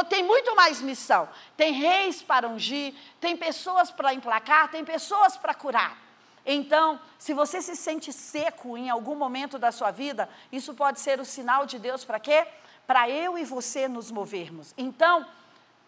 tem 0.09 0.23
muito 0.23 0.55
mais 0.55 0.81
missão. 0.81 1.29
Tem 1.57 1.73
reis 1.73 2.23
para 2.23 2.49
ungir, 2.49 2.95
tem 3.21 3.37
pessoas 3.37 3.91
para 3.91 4.15
emplacar, 4.15 4.71
tem 4.71 4.85
pessoas 4.85 5.37
para 5.37 5.55
curar. 5.55 5.99
Então, 6.45 7.01
se 7.19 7.35
você 7.35 7.61
se 7.61 7.75
sente 7.75 8.13
seco 8.13 8.77
em 8.77 8.89
algum 8.89 9.17
momento 9.17 9.59
da 9.59 9.73
sua 9.73 9.91
vida, 9.91 10.29
isso 10.53 10.75
pode 10.75 11.01
ser 11.01 11.19
o 11.19 11.25
sinal 11.25 11.67
de 11.67 11.77
Deus 11.77 12.05
para 12.05 12.21
quê? 12.21 12.47
Para 12.87 13.11
eu 13.11 13.37
e 13.37 13.45
você 13.45 13.89
nos 13.89 14.13
movermos. 14.13 14.73
Então, 14.79 15.27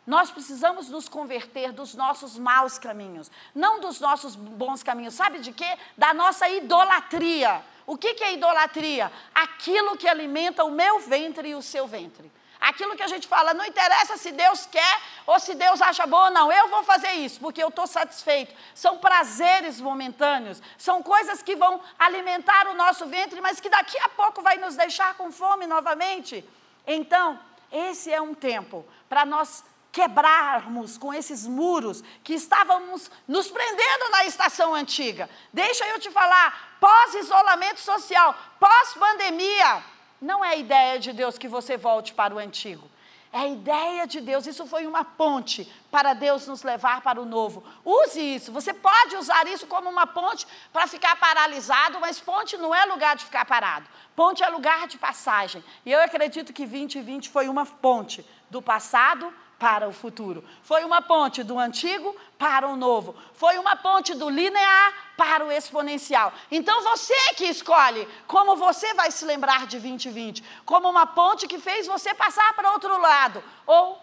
nós 0.08 0.30
precisamos 0.30 0.88
nos 0.88 1.06
converter 1.06 1.70
dos 1.70 1.94
nossos 1.94 2.38
maus 2.38 2.78
caminhos, 2.78 3.30
não 3.54 3.78
dos 3.78 4.00
nossos 4.00 4.34
bons 4.34 4.82
caminhos. 4.82 5.12
Sabe 5.12 5.38
de 5.38 5.52
quê? 5.52 5.76
Da 5.98 6.14
nossa 6.14 6.48
idolatria. 6.48 7.62
O 7.86 7.94
que, 7.94 8.24
é 8.24 8.32
idolatria? 8.32 9.12
Aquilo 9.34 9.98
que 9.98 10.08
alimenta 10.08 10.64
o 10.64 10.70
meu 10.70 10.98
ventre 11.00 11.50
e 11.50 11.54
o 11.54 11.60
seu 11.60 11.86
ventre. 11.86 12.32
Aquilo 12.58 12.96
que 12.96 13.02
a 13.02 13.06
gente 13.06 13.28
fala, 13.28 13.52
não 13.52 13.66
interessa 13.66 14.16
se 14.16 14.32
Deus 14.32 14.64
quer 14.64 15.00
ou 15.26 15.38
se 15.38 15.54
Deus 15.54 15.82
acha 15.82 16.06
bom 16.06 16.24
ou 16.24 16.30
não, 16.30 16.50
eu 16.50 16.68
vou 16.68 16.82
fazer 16.84 17.12
isso 17.12 17.38
porque 17.38 17.62
eu 17.62 17.68
estou 17.68 17.86
satisfeito. 17.86 18.54
São 18.74 18.96
prazeres 18.96 19.78
momentâneos, 19.78 20.62
são 20.78 21.02
coisas 21.02 21.42
que 21.42 21.54
vão 21.54 21.82
alimentar 21.98 22.66
o 22.68 22.74
nosso 22.74 23.04
ventre, 23.04 23.42
mas 23.42 23.60
que 23.60 23.68
daqui 23.68 23.98
a 23.98 24.08
pouco 24.08 24.40
vai 24.40 24.56
nos 24.56 24.74
deixar 24.74 25.18
com 25.18 25.30
fome 25.30 25.66
novamente. 25.66 26.42
Então, 26.86 27.38
esse 27.70 28.10
é 28.10 28.22
um 28.22 28.32
tempo 28.32 28.86
para 29.06 29.26
nós 29.26 29.62
quebrarmos 29.90 30.98
com 30.98 31.12
esses 31.12 31.46
muros 31.46 32.02
que 32.22 32.34
estávamos 32.34 33.10
nos 33.26 33.48
prendendo 33.48 34.10
na 34.10 34.24
estação 34.24 34.74
antiga. 34.74 35.28
Deixa 35.52 35.86
eu 35.88 35.98
te 35.98 36.10
falar, 36.10 36.76
pós-isolamento 36.80 37.80
social, 37.80 38.34
pós-pandemia, 38.60 39.82
não 40.20 40.44
é 40.44 40.58
ideia 40.58 40.98
de 40.98 41.12
Deus 41.12 41.38
que 41.38 41.48
você 41.48 41.76
volte 41.76 42.12
para 42.12 42.34
o 42.34 42.38
antigo. 42.38 42.88
É 43.30 43.40
a 43.40 43.46
ideia 43.46 44.06
de 44.06 44.20
Deus, 44.22 44.46
isso 44.46 44.66
foi 44.66 44.86
uma 44.86 45.04
ponte 45.04 45.70
para 45.90 46.14
Deus 46.14 46.46
nos 46.46 46.62
levar 46.62 47.02
para 47.02 47.20
o 47.20 47.26
novo. 47.26 47.62
Use 47.84 48.20
isso, 48.20 48.50
você 48.50 48.72
pode 48.72 49.16
usar 49.16 49.46
isso 49.46 49.66
como 49.66 49.88
uma 49.90 50.06
ponte 50.06 50.46
para 50.72 50.86
ficar 50.86 51.14
paralisado, 51.16 52.00
mas 52.00 52.18
ponte 52.18 52.56
não 52.56 52.74
é 52.74 52.86
lugar 52.86 53.16
de 53.16 53.26
ficar 53.26 53.44
parado. 53.44 53.86
Ponte 54.16 54.42
é 54.42 54.48
lugar 54.48 54.86
de 54.88 54.96
passagem. 54.96 55.62
E 55.84 55.92
eu 55.92 56.00
acredito 56.00 56.54
que 56.54 56.66
2020 56.66 57.28
foi 57.28 57.48
uma 57.48 57.66
ponte 57.66 58.24
do 58.48 58.62
passado 58.62 59.32
para 59.58 59.88
o 59.88 59.92
futuro. 59.92 60.44
Foi 60.62 60.84
uma 60.84 61.02
ponte 61.02 61.42
do 61.42 61.58
antigo 61.58 62.14
para 62.38 62.68
o 62.68 62.76
novo. 62.76 63.14
Foi 63.34 63.58
uma 63.58 63.74
ponte 63.74 64.14
do 64.14 64.28
linear 64.28 64.94
para 65.16 65.44
o 65.44 65.50
exponencial. 65.50 66.32
Então 66.50 66.82
você 66.82 67.34
que 67.34 67.44
escolhe 67.44 68.08
como 68.26 68.54
você 68.56 68.94
vai 68.94 69.10
se 69.10 69.24
lembrar 69.24 69.66
de 69.66 69.78
2020, 69.78 70.44
como 70.64 70.88
uma 70.88 71.06
ponte 71.06 71.48
que 71.48 71.58
fez 71.58 71.86
você 71.86 72.14
passar 72.14 72.52
para 72.54 72.72
outro 72.72 72.96
lado 72.98 73.42
ou 73.66 74.00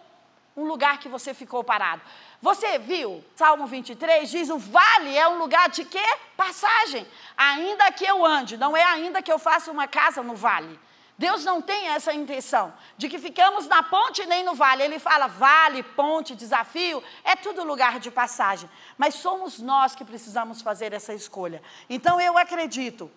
um 0.57 0.65
lugar 0.65 0.99
que 0.99 1.09
você 1.09 1.33
ficou 1.33 1.63
parado. 1.63 2.01
Você 2.41 2.77
viu? 2.77 3.23
Salmo 3.35 3.65
23 3.65 4.29
diz: 4.29 4.49
"O 4.49 4.57
vale 4.57 5.17
é 5.17 5.27
um 5.27 5.37
lugar 5.37 5.69
de 5.69 5.85
quê? 5.85 6.05
Passagem. 6.35 7.07
Ainda 7.37 7.91
que 7.91 8.05
eu 8.05 8.25
ande, 8.25 8.57
não 8.57 8.75
é 8.75 8.83
ainda 8.83 9.21
que 9.21 9.31
eu 9.31 9.39
faça 9.39 9.71
uma 9.71 9.87
casa 9.87 10.21
no 10.21 10.35
vale. 10.35 10.79
Deus 11.17 11.45
não 11.45 11.61
tem 11.61 11.87
essa 11.87 12.13
intenção 12.13 12.73
de 12.97 13.07
que 13.07 13.17
ficamos 13.17 13.67
na 13.67 13.81
ponte 13.81 14.25
nem 14.25 14.43
no 14.43 14.53
vale. 14.53 14.83
Ele 14.83 14.99
fala 14.99 15.27
vale, 15.27 15.81
ponte, 15.81 16.35
desafio, 16.35 17.01
é 17.23 17.35
tudo 17.35 17.63
lugar 17.63 17.99
de 17.99 18.11
passagem. 18.11 18.69
Mas 18.97 19.15
somos 19.15 19.59
nós 19.59 19.95
que 19.95 20.03
precisamos 20.03 20.61
fazer 20.61 20.91
essa 20.91 21.13
escolha. 21.13 21.61
Então 21.89 22.19
eu 22.19 22.37
acredito 22.37 23.09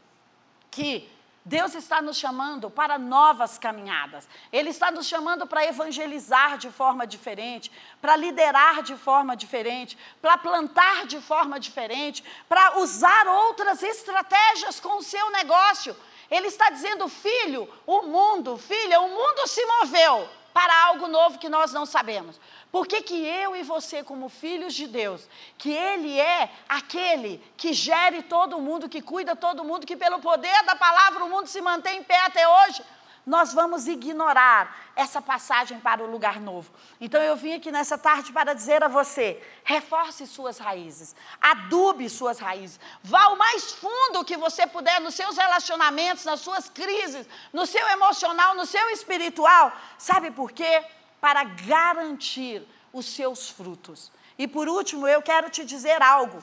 que 0.70 1.10
Deus 1.48 1.74
está 1.74 2.02
nos 2.02 2.18
chamando 2.18 2.68
para 2.68 2.98
novas 2.98 3.56
caminhadas. 3.56 4.28
Ele 4.52 4.68
está 4.68 4.90
nos 4.90 5.06
chamando 5.06 5.46
para 5.46 5.64
evangelizar 5.64 6.58
de 6.58 6.70
forma 6.70 7.06
diferente, 7.06 7.72
para 8.02 8.14
liderar 8.16 8.82
de 8.82 8.94
forma 8.96 9.34
diferente, 9.34 9.96
para 10.20 10.36
plantar 10.36 11.06
de 11.06 11.18
forma 11.22 11.58
diferente, 11.58 12.22
para 12.48 12.78
usar 12.78 13.26
outras 13.26 13.82
estratégias 13.82 14.78
com 14.78 14.98
o 14.98 15.02
seu 15.02 15.30
negócio. 15.30 15.96
Ele 16.30 16.48
está 16.48 16.70
dizendo, 16.70 17.08
filho, 17.08 17.68
o 17.86 18.02
mundo, 18.02 18.58
filha, 18.58 19.00
o 19.00 19.08
mundo 19.08 19.46
se 19.46 19.64
moveu 19.64 20.28
para 20.52 20.86
algo 20.86 21.06
novo 21.06 21.38
que 21.38 21.48
nós 21.48 21.72
não 21.72 21.86
sabemos. 21.86 22.40
Por 22.70 22.86
que, 22.86 23.00
que 23.00 23.14
eu 23.14 23.56
e 23.56 23.62
você, 23.62 24.02
como 24.02 24.28
filhos 24.28 24.74
de 24.74 24.86
Deus, 24.86 25.26
que 25.56 25.70
Ele 25.70 26.18
é 26.20 26.50
aquele 26.68 27.42
que 27.56 27.72
gere 27.72 28.22
todo 28.22 28.60
mundo, 28.60 28.88
que 28.88 29.00
cuida 29.00 29.34
todo 29.34 29.64
mundo, 29.64 29.86
que 29.86 29.96
pelo 29.96 30.18
poder 30.18 30.64
da 30.64 30.76
palavra 30.76 31.24
o 31.24 31.30
mundo 31.30 31.46
se 31.46 31.60
mantém 31.60 31.98
em 31.98 32.02
pé 32.02 32.18
até 32.20 32.46
hoje, 32.46 32.82
nós 33.28 33.52
vamos 33.52 33.86
ignorar 33.86 34.90
essa 34.96 35.20
passagem 35.20 35.78
para 35.78 36.02
o 36.02 36.10
lugar 36.10 36.40
novo. 36.40 36.72
Então 36.98 37.22
eu 37.22 37.36
vim 37.36 37.52
aqui 37.52 37.70
nessa 37.70 37.98
tarde 37.98 38.32
para 38.32 38.54
dizer 38.54 38.82
a 38.82 38.88
você: 38.88 39.38
reforce 39.62 40.26
suas 40.26 40.56
raízes, 40.56 41.14
adube 41.38 42.08
suas 42.08 42.38
raízes, 42.38 42.80
vá 43.02 43.28
o 43.28 43.36
mais 43.36 43.72
fundo 43.72 44.24
que 44.24 44.38
você 44.38 44.66
puder 44.66 44.98
nos 45.02 45.14
seus 45.14 45.36
relacionamentos, 45.36 46.24
nas 46.24 46.40
suas 46.40 46.70
crises, 46.70 47.26
no 47.52 47.66
seu 47.66 47.86
emocional, 47.88 48.54
no 48.54 48.64
seu 48.64 48.88
espiritual. 48.88 49.72
Sabe 49.98 50.30
por 50.30 50.50
quê? 50.50 50.82
Para 51.20 51.44
garantir 51.44 52.66
os 52.94 53.04
seus 53.04 53.50
frutos. 53.50 54.10
E 54.38 54.48
por 54.48 54.70
último, 54.70 55.06
eu 55.06 55.20
quero 55.20 55.50
te 55.50 55.66
dizer 55.66 56.00
algo. 56.02 56.38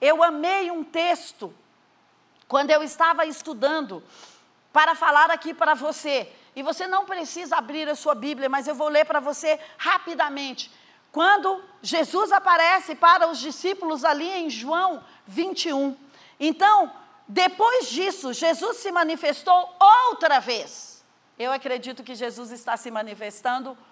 Eu 0.00 0.22
amei 0.22 0.70
um 0.70 0.84
texto 0.84 1.52
quando 2.46 2.70
eu 2.70 2.84
estava 2.84 3.26
estudando 3.26 4.00
para 4.72 4.94
falar 4.94 5.30
aqui 5.30 5.52
para 5.52 5.74
você. 5.74 6.30
E 6.54 6.62
você 6.62 6.86
não 6.86 7.04
precisa 7.04 7.56
abrir 7.56 7.88
a 7.88 7.94
sua 7.94 8.14
Bíblia, 8.14 8.48
mas 8.48 8.66
eu 8.66 8.74
vou 8.74 8.88
ler 8.88 9.04
para 9.04 9.20
você 9.20 9.58
rapidamente. 9.78 10.70
Quando 11.12 11.62
Jesus 11.82 12.30
aparece 12.30 12.94
para 12.94 13.28
os 13.28 13.38
discípulos 13.38 14.04
ali 14.04 14.28
em 14.28 14.48
João 14.50 15.02
21. 15.26 15.96
Então, 16.38 16.92
depois 17.26 17.88
disso, 17.88 18.32
Jesus 18.32 18.78
se 18.78 18.92
manifestou 18.92 19.76
outra 20.08 20.40
vez. 20.40 21.04
Eu 21.38 21.52
acredito 21.52 22.02
que 22.02 22.14
Jesus 22.14 22.50
está 22.50 22.76
se 22.76 22.90
manifestando 22.90 23.70
outra 23.70 23.89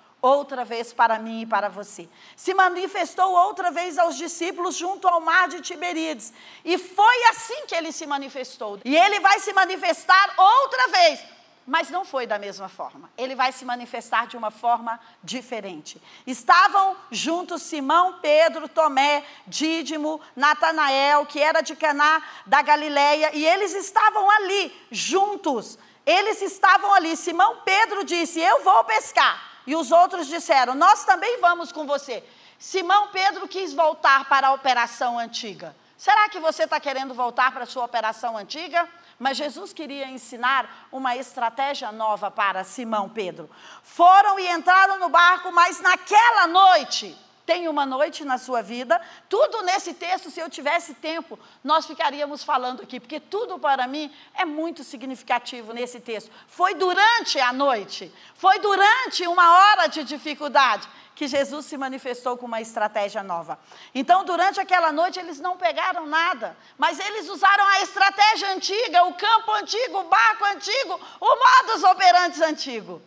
vez 0.66 0.92
para 0.92 1.18
mim 1.18 1.42
e 1.42 1.46
para 1.46 1.68
você. 1.68 2.08
Se 2.36 2.52
manifestou 2.54 3.32
outra 3.32 3.70
vez 3.70 3.98
aos 3.98 4.16
discípulos 4.16 4.76
junto 4.76 5.06
ao 5.08 5.20
mar 5.20 5.48
de 5.48 5.60
Tiberíades. 5.60 6.32
E 6.64 6.76
foi 6.76 7.24
assim 7.30 7.66
que 7.66 7.74
ele 7.74 7.92
se 7.92 8.06
manifestou. 8.06 8.80
E 8.84 8.96
ele 8.96 9.20
vai 9.20 9.40
se 9.40 9.52
manifestar 9.52 10.34
outra 10.36 10.88
vez. 10.88 11.38
Mas 11.68 11.90
não 11.90 12.02
foi 12.02 12.26
da 12.26 12.38
mesma 12.38 12.66
forma. 12.66 13.10
Ele 13.16 13.34
vai 13.34 13.52
se 13.52 13.62
manifestar 13.62 14.26
de 14.26 14.38
uma 14.38 14.50
forma 14.50 14.98
diferente. 15.22 16.00
Estavam 16.26 16.96
juntos 17.10 17.60
Simão, 17.60 18.20
Pedro, 18.22 18.68
Tomé, 18.68 19.22
Dídimo, 19.46 20.18
Natanael, 20.34 21.26
que 21.26 21.38
era 21.38 21.60
de 21.60 21.76
Caná 21.76 22.22
da 22.46 22.62
Galileia, 22.62 23.32
e 23.34 23.44
eles 23.46 23.74
estavam 23.74 24.30
ali 24.30 24.74
juntos. 24.90 25.78
Eles 26.06 26.40
estavam 26.40 26.90
ali. 26.94 27.14
Simão 27.14 27.60
Pedro 27.66 28.02
disse: 28.02 28.40
"Eu 28.40 28.64
vou 28.64 28.82
pescar". 28.84 29.57
E 29.68 29.76
os 29.76 29.92
outros 29.92 30.26
disseram: 30.26 30.74
Nós 30.74 31.04
também 31.04 31.42
vamos 31.42 31.70
com 31.70 31.86
você. 31.86 32.24
Simão 32.58 33.08
Pedro 33.08 33.46
quis 33.46 33.74
voltar 33.74 34.26
para 34.26 34.48
a 34.48 34.52
operação 34.54 35.18
antiga. 35.18 35.76
Será 35.94 36.26
que 36.30 36.40
você 36.40 36.62
está 36.64 36.80
querendo 36.80 37.12
voltar 37.12 37.52
para 37.52 37.64
a 37.64 37.66
sua 37.66 37.84
operação 37.84 38.34
antiga? 38.34 38.88
Mas 39.18 39.36
Jesus 39.36 39.74
queria 39.74 40.08
ensinar 40.08 40.88
uma 40.90 41.14
estratégia 41.16 41.92
nova 41.92 42.30
para 42.30 42.64
Simão 42.64 43.10
Pedro. 43.10 43.50
Foram 43.82 44.38
e 44.40 44.48
entraram 44.48 44.98
no 44.98 45.10
barco, 45.10 45.52
mas 45.52 45.82
naquela 45.82 46.46
noite 46.46 47.14
tem 47.48 47.66
uma 47.66 47.86
noite 47.86 48.26
na 48.26 48.36
sua 48.36 48.60
vida. 48.60 49.00
Tudo 49.26 49.62
nesse 49.62 49.94
texto, 49.94 50.30
se 50.30 50.38
eu 50.38 50.50
tivesse 50.50 50.92
tempo, 50.92 51.38
nós 51.64 51.86
ficaríamos 51.86 52.44
falando 52.44 52.82
aqui, 52.82 53.00
porque 53.00 53.18
tudo 53.18 53.58
para 53.58 53.86
mim 53.86 54.14
é 54.34 54.44
muito 54.44 54.84
significativo 54.84 55.72
nesse 55.72 55.98
texto. 55.98 56.30
Foi 56.46 56.74
durante 56.74 57.40
a 57.40 57.50
noite, 57.50 58.12
foi 58.34 58.58
durante 58.58 59.26
uma 59.26 59.50
hora 59.50 59.86
de 59.86 60.04
dificuldade 60.04 60.86
que 61.14 61.26
Jesus 61.26 61.64
se 61.64 61.78
manifestou 61.78 62.36
com 62.36 62.44
uma 62.44 62.60
estratégia 62.60 63.22
nova. 63.22 63.58
Então, 63.94 64.26
durante 64.26 64.60
aquela 64.60 64.92
noite, 64.92 65.18
eles 65.18 65.40
não 65.40 65.56
pegaram 65.56 66.06
nada, 66.06 66.54
mas 66.76 67.00
eles 67.00 67.30
usaram 67.30 67.66
a 67.66 67.80
estratégia 67.80 68.52
antiga, 68.52 69.04
o 69.04 69.14
campo 69.14 69.50
antigo, 69.52 70.00
o 70.00 70.04
barco 70.04 70.44
antigo, 70.44 71.00
o 71.18 71.30
modus 71.44 71.82
operandi 71.82 72.44
antigo. 72.44 73.00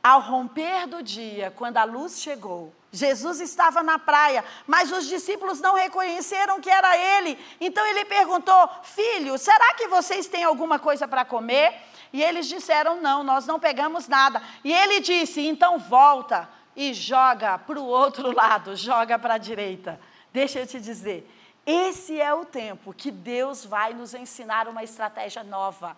Ao 0.00 0.20
romper 0.20 0.86
do 0.86 1.02
dia, 1.02 1.50
quando 1.50 1.78
a 1.78 1.84
luz 1.84 2.20
chegou, 2.20 2.72
Jesus 2.92 3.40
estava 3.40 3.82
na 3.82 3.98
praia, 3.98 4.44
mas 4.66 4.90
os 4.90 5.06
discípulos 5.06 5.60
não 5.60 5.74
reconheceram 5.74 6.60
que 6.60 6.68
era 6.68 6.96
ele. 6.96 7.38
Então 7.60 7.86
ele 7.86 8.04
perguntou: 8.04 8.68
Filho, 8.82 9.38
será 9.38 9.74
que 9.74 9.86
vocês 9.86 10.26
têm 10.26 10.44
alguma 10.44 10.78
coisa 10.78 11.06
para 11.06 11.24
comer? 11.24 11.72
E 12.12 12.22
eles 12.22 12.48
disseram: 12.48 13.00
Não, 13.00 13.22
nós 13.22 13.46
não 13.46 13.60
pegamos 13.60 14.08
nada. 14.08 14.42
E 14.64 14.72
ele 14.72 15.00
disse: 15.00 15.46
Então 15.46 15.78
volta 15.78 16.48
e 16.74 16.92
joga 16.94 17.58
para 17.58 17.78
o 17.78 17.86
outro 17.86 18.32
lado, 18.34 18.74
joga 18.74 19.18
para 19.18 19.34
a 19.34 19.38
direita. 19.38 20.00
Deixa 20.32 20.60
eu 20.60 20.66
te 20.66 20.80
dizer, 20.80 21.28
esse 21.66 22.20
é 22.20 22.32
o 22.32 22.44
tempo 22.44 22.92
que 22.92 23.10
Deus 23.10 23.64
vai 23.64 23.92
nos 23.92 24.14
ensinar 24.14 24.68
uma 24.68 24.82
estratégia 24.82 25.42
nova. 25.42 25.96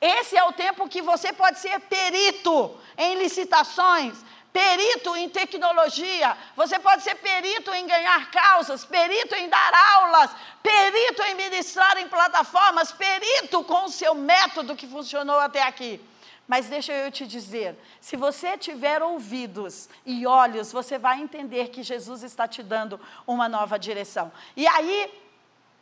Esse 0.00 0.36
é 0.36 0.44
o 0.44 0.52
tempo 0.52 0.88
que 0.88 1.02
você 1.02 1.30
pode 1.30 1.58
ser 1.58 1.78
perito 1.80 2.74
em 2.96 3.16
licitações, 3.16 4.24
perito 4.52 5.14
em 5.16 5.28
tecnologia, 5.28 6.36
você 6.56 6.78
pode 6.78 7.02
ser 7.02 7.14
perito 7.16 7.72
em 7.72 7.86
ganhar 7.86 8.30
causas, 8.30 8.84
perito 8.84 9.34
em 9.34 9.48
dar 9.48 9.72
aulas, 9.94 10.30
perito 10.62 11.22
em 11.22 11.34
ministrar 11.34 11.98
em 11.98 12.08
plataformas, 12.08 12.92
perito 12.92 13.62
com 13.64 13.84
o 13.84 13.90
seu 13.90 14.14
método 14.14 14.76
que 14.76 14.86
funcionou 14.86 15.38
até 15.38 15.62
aqui. 15.62 16.00
Mas 16.48 16.66
deixa 16.66 16.92
eu 16.92 17.12
te 17.12 17.28
dizer, 17.28 17.78
se 18.00 18.16
você 18.16 18.58
tiver 18.58 19.00
ouvidos 19.02 19.88
e 20.04 20.26
olhos, 20.26 20.72
você 20.72 20.98
vai 20.98 21.20
entender 21.20 21.68
que 21.68 21.80
Jesus 21.80 22.24
está 22.24 22.48
te 22.48 22.60
dando 22.60 23.00
uma 23.24 23.48
nova 23.48 23.78
direção. 23.78 24.32
E 24.56 24.66
aí, 24.66 25.12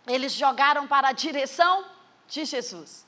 eles 0.06 0.32
jogaram 0.32 0.86
para 0.86 1.08
a 1.08 1.12
direção 1.12 1.86
de 2.26 2.44
Jesus. 2.44 3.06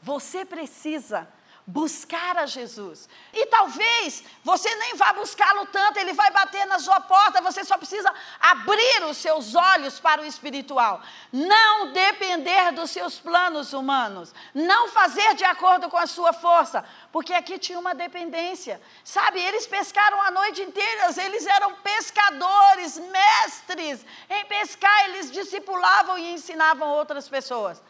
Você 0.00 0.44
precisa 0.44 1.28
buscar 1.66 2.36
a 2.38 2.46
Jesus. 2.46 3.08
E 3.32 3.46
talvez 3.46 4.24
você 4.42 4.74
nem 4.76 4.96
vá 4.96 5.12
buscá-lo 5.12 5.66
tanto, 5.66 5.98
ele 5.98 6.12
vai 6.12 6.30
bater 6.30 6.66
na 6.66 6.78
sua 6.78 7.00
porta, 7.00 7.40
você 7.40 7.64
só 7.64 7.78
precisa 7.78 8.12
abrir 8.40 9.04
os 9.04 9.16
seus 9.16 9.54
olhos 9.54 10.00
para 10.00 10.22
o 10.22 10.24
espiritual. 10.24 11.00
Não 11.32 11.92
depender 11.92 12.72
dos 12.72 12.90
seus 12.90 13.18
planos 13.18 13.72
humanos, 13.72 14.34
não 14.52 14.88
fazer 14.88 15.34
de 15.34 15.44
acordo 15.44 15.88
com 15.88 15.96
a 15.96 16.06
sua 16.06 16.32
força, 16.32 16.84
porque 17.12 17.32
aqui 17.32 17.58
tinha 17.58 17.78
uma 17.78 17.94
dependência. 17.94 18.80
Sabe, 19.04 19.40
eles 19.40 19.66
pescaram 19.66 20.20
a 20.20 20.30
noite 20.30 20.62
inteira, 20.62 21.12
eles 21.22 21.46
eram 21.46 21.74
pescadores, 21.74 22.98
mestres 22.98 24.04
em 24.28 24.44
pescar, 24.46 25.04
eles 25.10 25.30
discipulavam 25.30 26.18
e 26.18 26.32
ensinavam 26.32 26.88
outras 26.88 27.28
pessoas. 27.28 27.80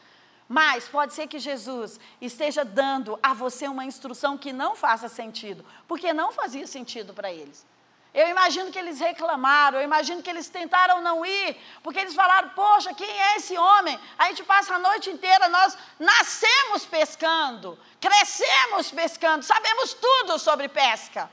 Mas 0.52 0.86
pode 0.86 1.14
ser 1.14 1.28
que 1.28 1.38
Jesus 1.38 1.98
esteja 2.20 2.62
dando 2.62 3.18
a 3.22 3.32
você 3.32 3.66
uma 3.68 3.86
instrução 3.86 4.36
que 4.36 4.52
não 4.52 4.76
faça 4.76 5.08
sentido, 5.08 5.64
porque 5.88 6.12
não 6.12 6.30
fazia 6.30 6.66
sentido 6.66 7.14
para 7.14 7.32
eles. 7.32 7.66
Eu 8.12 8.28
imagino 8.28 8.70
que 8.70 8.78
eles 8.78 9.00
reclamaram, 9.00 9.78
eu 9.78 9.84
imagino 9.84 10.22
que 10.22 10.28
eles 10.28 10.50
tentaram 10.50 11.00
não 11.00 11.24
ir, 11.24 11.56
porque 11.82 11.98
eles 11.98 12.14
falaram: 12.14 12.50
Poxa, 12.50 12.92
quem 12.92 13.08
é 13.08 13.36
esse 13.36 13.56
homem? 13.56 13.98
A 14.18 14.26
gente 14.28 14.44
passa 14.44 14.74
a 14.74 14.78
noite 14.78 15.08
inteira, 15.08 15.48
nós 15.48 15.74
nascemos 15.98 16.84
pescando, 16.84 17.78
crescemos 17.98 18.90
pescando, 18.90 19.42
sabemos 19.42 19.94
tudo 19.94 20.38
sobre 20.38 20.68
pesca. 20.68 21.30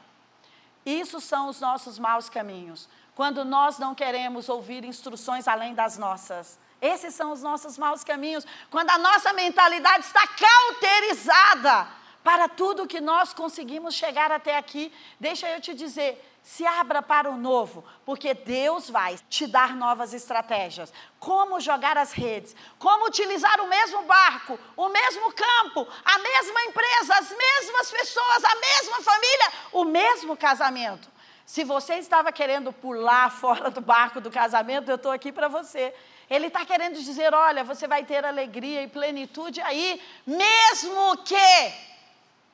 Isso 0.85 1.19
são 1.19 1.49
os 1.49 1.59
nossos 1.59 1.99
maus 1.99 2.29
caminhos, 2.29 2.87
quando 3.15 3.43
nós 3.43 3.77
não 3.79 3.93
queremos 3.93 4.47
ouvir 4.47 4.85
instruções 4.85 5.45
além 5.45 5.73
das 5.73 5.97
nossas 5.97 6.57
esses 6.81 7.13
são 7.13 7.31
os 7.31 7.41
nossos 7.41 7.77
maus 7.77 8.03
caminhos. 8.03 8.45
Quando 8.69 8.89
a 8.89 8.97
nossa 8.97 9.33
mentalidade 9.33 10.05
está 10.05 10.25
cauterizada 10.27 11.87
para 12.23 12.47
tudo 12.47 12.87
que 12.87 13.01
nós 13.01 13.33
conseguimos 13.33 13.95
chegar 13.95 14.31
até 14.31 14.57
aqui, 14.57 14.93
deixa 15.19 15.49
eu 15.49 15.59
te 15.59 15.73
dizer, 15.73 16.23
se 16.43 16.65
abra 16.65 17.01
para 17.01 17.29
o 17.29 17.37
novo, 17.37 17.83
porque 18.05 18.33
Deus 18.33 18.89
vai 18.89 19.17
te 19.29 19.45
dar 19.45 19.75
novas 19.75 20.13
estratégias. 20.13 20.91
Como 21.19 21.59
jogar 21.59 21.97
as 21.97 22.11
redes, 22.11 22.55
como 22.77 23.07
utilizar 23.07 23.59
o 23.61 23.67
mesmo 23.67 24.03
barco, 24.03 24.59
o 24.75 24.89
mesmo 24.89 25.31
campo, 25.33 25.87
a 26.03 26.17
mesma 26.17 26.63
empresa, 26.63 27.13
as 27.15 27.29
mesmas 27.29 27.91
pessoas, 27.91 28.43
a 28.43 28.55
mesma 28.55 29.01
família, 29.01 29.53
o 29.71 29.85
mesmo 29.85 30.37
casamento. 30.37 31.09
Se 31.45 31.63
você 31.63 31.95
estava 31.95 32.31
querendo 32.31 32.71
pular 32.71 33.31
fora 33.33 33.69
do 33.69 33.81
barco 33.81 34.21
do 34.21 34.31
casamento, 34.31 34.89
eu 34.89 34.95
estou 34.95 35.11
aqui 35.11 35.31
para 35.31 35.47
você. 35.47 35.93
Ele 36.29 36.47
está 36.47 36.65
querendo 36.65 37.01
dizer: 37.01 37.33
olha, 37.33 37.63
você 37.63 37.87
vai 37.87 38.03
ter 38.03 38.23
alegria 38.23 38.83
e 38.83 38.87
plenitude 38.87 39.61
aí, 39.61 40.01
mesmo 40.25 41.17
que 41.17 41.89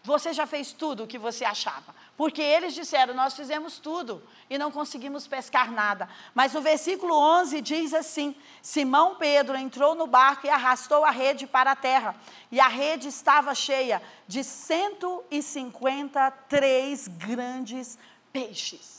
você 0.05 0.31
já 0.31 0.45
fez 0.45 0.71
tudo 0.71 1.03
o 1.03 1.07
que 1.07 1.17
você 1.17 1.43
achava. 1.43 1.93
Porque 2.15 2.41
eles 2.41 2.73
disseram: 2.73 3.13
Nós 3.13 3.35
fizemos 3.35 3.77
tudo 3.79 4.23
e 4.49 4.57
não 4.57 4.71
conseguimos 4.71 5.27
pescar 5.27 5.69
nada. 5.71 6.07
Mas 6.33 6.55
o 6.55 6.61
versículo 6.61 7.13
11 7.13 7.59
diz 7.61 7.93
assim: 7.93 8.33
Simão 8.61 9.15
Pedro 9.15 9.57
entrou 9.57 9.95
no 9.95 10.07
barco 10.07 10.47
e 10.47 10.49
arrastou 10.49 11.03
a 11.03 11.11
rede 11.11 11.45
para 11.45 11.71
a 11.71 11.75
terra. 11.75 12.15
E 12.51 12.59
a 12.59 12.67
rede 12.67 13.09
estava 13.09 13.53
cheia 13.53 14.01
de 14.27 14.43
153 14.43 17.07
grandes 17.09 17.99
peixes. 18.31 18.94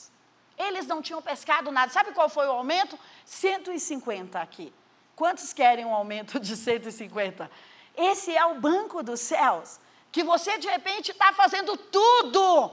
Eles 0.59 0.87
não 0.87 1.03
tinham 1.03 1.21
pescado 1.21 1.71
nada. 1.71 1.93
Sabe 1.93 2.13
qual 2.13 2.29
foi 2.29 2.47
o 2.47 2.53
aumento? 2.53 2.99
150 3.25 4.41
aqui. 4.41 4.73
Quantos 5.15 5.53
querem 5.53 5.85
um 5.85 5.95
aumento 5.95 6.39
de 6.39 6.57
150? 6.57 7.51
Esse 7.97 8.37
é 8.37 8.45
o 8.45 8.61
banco 8.61 9.03
dos 9.03 9.21
céus. 9.21 9.81
Que 10.13 10.23
você 10.23 10.59
de 10.59 10.69
repente 10.69 11.13
está 11.13 11.33
fazendo 11.33 11.77
tudo. 11.77 12.71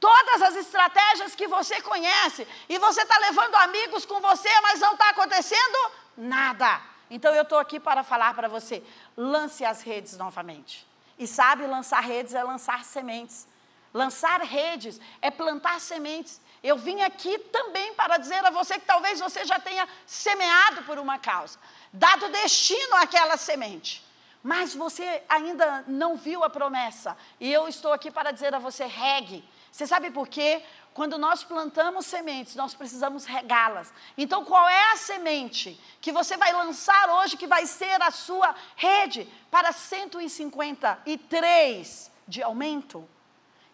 Todas 0.00 0.42
as 0.42 0.56
estratégias 0.56 1.34
que 1.34 1.46
você 1.46 1.80
conhece. 1.80 2.46
E 2.68 2.78
você 2.78 3.02
está 3.02 3.18
levando 3.18 3.54
amigos 3.56 4.04
com 4.04 4.20
você, 4.20 4.48
mas 4.62 4.80
não 4.80 4.94
está 4.94 5.10
acontecendo 5.10 5.92
nada. 6.16 6.80
Então 7.10 7.34
eu 7.34 7.42
estou 7.42 7.58
aqui 7.58 7.78
para 7.78 8.02
falar 8.02 8.34
para 8.34 8.48
você: 8.48 8.82
lance 9.16 9.64
as 9.64 9.82
redes 9.82 10.16
novamente. 10.16 10.86
E 11.18 11.26
sabe, 11.26 11.66
lançar 11.66 12.00
redes 12.00 12.34
é 12.34 12.42
lançar 12.42 12.84
sementes. 12.84 13.46
Lançar 13.92 14.40
redes 14.40 14.98
é 15.20 15.30
plantar 15.30 15.78
sementes. 15.80 16.40
Eu 16.62 16.76
vim 16.76 17.00
aqui 17.02 17.38
também 17.38 17.92
para 17.94 18.18
dizer 18.18 18.44
a 18.46 18.50
você 18.50 18.78
que 18.78 18.86
talvez 18.86 19.18
você 19.18 19.44
já 19.44 19.58
tenha 19.58 19.88
semeado 20.06 20.84
por 20.84 20.98
uma 20.98 21.18
causa, 21.18 21.58
dado 21.92 22.28
destino 22.28 22.94
àquela 22.96 23.36
semente, 23.36 24.04
mas 24.42 24.74
você 24.74 25.22
ainda 25.28 25.84
não 25.88 26.16
viu 26.16 26.44
a 26.44 26.50
promessa. 26.50 27.16
E 27.40 27.52
eu 27.52 27.66
estou 27.66 27.92
aqui 27.92 28.10
para 28.10 28.30
dizer 28.30 28.54
a 28.54 28.60
você: 28.60 28.86
regue. 28.86 29.44
Você 29.72 29.86
sabe 29.86 30.10
por 30.10 30.28
quê? 30.28 30.62
Quando 30.92 31.16
nós 31.16 31.42
plantamos 31.42 32.04
sementes, 32.04 32.54
nós 32.54 32.74
precisamos 32.74 33.24
regá-las. 33.24 33.90
Então, 34.18 34.44
qual 34.44 34.68
é 34.68 34.92
a 34.92 34.96
semente 34.96 35.80
que 36.00 36.12
você 36.12 36.36
vai 36.36 36.52
lançar 36.52 37.08
hoje 37.08 37.38
que 37.38 37.46
vai 37.46 37.64
ser 37.66 38.02
a 38.02 38.10
sua 38.10 38.54
rede 38.76 39.26
para 39.50 39.72
153 39.72 42.12
de 42.28 42.42
aumento? 42.42 43.08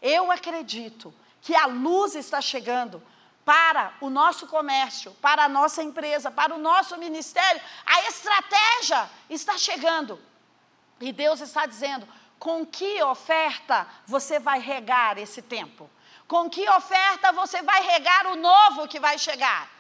Eu 0.01 0.31
acredito 0.31 1.13
que 1.41 1.55
a 1.55 1.67
luz 1.67 2.15
está 2.15 2.41
chegando 2.41 3.03
para 3.45 3.95
o 4.01 4.11
nosso 4.11 4.47
comércio, 4.47 5.13
para 5.23 5.45
a 5.45 5.49
nossa 5.49 5.83
empresa, 5.83 6.31
para 6.31 6.55
o 6.55 6.59
nosso 6.59 6.97
ministério, 6.99 7.61
a 7.87 8.03
estratégia 8.03 9.09
está 9.31 9.57
chegando. 9.57 10.21
E 11.01 11.13
Deus 11.13 11.41
está 11.41 11.65
dizendo: 11.65 12.07
com 12.39 12.67
que 12.67 13.03
oferta 13.03 13.87
você 14.07 14.39
vai 14.39 14.61
regar 14.61 15.19
esse 15.19 15.41
tempo? 15.43 15.91
Com 16.27 16.51
que 16.51 16.69
oferta 16.69 17.33
você 17.33 17.63
vai 17.63 17.83
regar 17.83 18.27
o 18.27 18.37
novo 18.37 18.87
que 18.87 19.01
vai 19.01 19.19
chegar? 19.19 19.71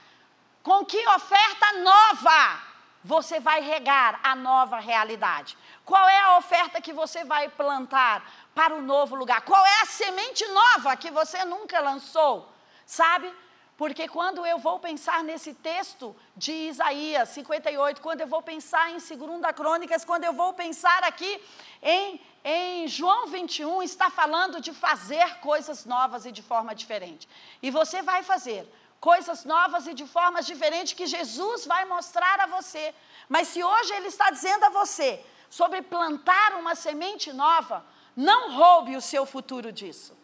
Com 0.63 0.85
que 0.85 1.07
oferta 1.09 1.73
nova 1.81 2.68
você 3.09 3.41
vai 3.41 3.63
regar 3.63 4.21
a 4.23 4.37
nova 4.37 4.79
realidade? 4.79 5.57
Qual 5.83 6.07
é 6.07 6.21
a 6.21 6.37
oferta 6.37 6.79
que 6.79 6.93
você 6.93 7.25
vai 7.25 7.49
plantar 7.49 8.17
para 8.55 8.75
o 8.75 8.83
novo 8.83 9.17
lugar? 9.17 9.41
Qual 9.51 9.65
é 9.65 9.81
a 9.81 9.87
semente 9.87 10.47
nova 10.49 10.95
que 10.95 11.11
você 11.11 11.43
nunca 11.47 11.81
lançou? 11.81 12.53
Sabe? 12.85 13.33
Porque 13.79 14.07
quando 14.09 14.45
eu 14.45 14.59
vou 14.59 14.79
pensar 14.79 15.25
nesse 15.25 15.55
texto 15.55 16.15
de 16.37 16.53
Isaías 16.53 17.31
58, 17.31 18.03
quando 18.03 18.21
eu 18.21 18.27
vou 18.27 18.43
pensar 18.43 18.91
em 18.91 18.99
2 18.99 19.57
Crônicas, 19.57 20.05
quando 20.05 20.25
eu 20.25 20.35
vou 20.35 20.53
pensar 20.53 21.03
aqui 21.03 21.41
em, 21.83 22.21
em 22.45 22.89
João 22.89 23.29
21, 23.29 23.83
está 23.83 24.11
falando 24.11 24.61
de 24.61 24.75
fazer 24.75 25.37
coisas 25.37 25.87
novas 25.87 26.27
e 26.27 26.31
de 26.31 26.43
forma 26.43 26.75
diferente. 26.75 27.27
E 27.63 27.71
você 27.71 28.03
vai 28.03 28.23
fazer 28.23 28.71
coisas 29.01 29.45
novas 29.45 29.87
e 29.87 29.95
de 29.95 30.07
formas 30.07 30.47
diferentes 30.47 30.93
que 30.93 31.07
Jesus 31.07 31.67
vai 31.67 31.85
mostrar 31.85 32.41
a 32.41 32.47
você. 32.47 32.95
Mas 33.29 33.49
se 33.49 33.63
hoje 33.63 33.93
ele 33.95 34.09
está 34.09 34.31
dizendo 34.31 34.65
a 34.65 34.71
você 34.71 35.25
sobre 35.49 35.83
plantar 35.83 36.55
uma 36.55 36.75
semente 36.75 37.33
nova, 37.33 37.85
não 38.17 38.57
roube 38.57 38.97
o 38.97 39.01
seu 39.01 39.25
futuro 39.25 39.73
disso. 39.73 40.17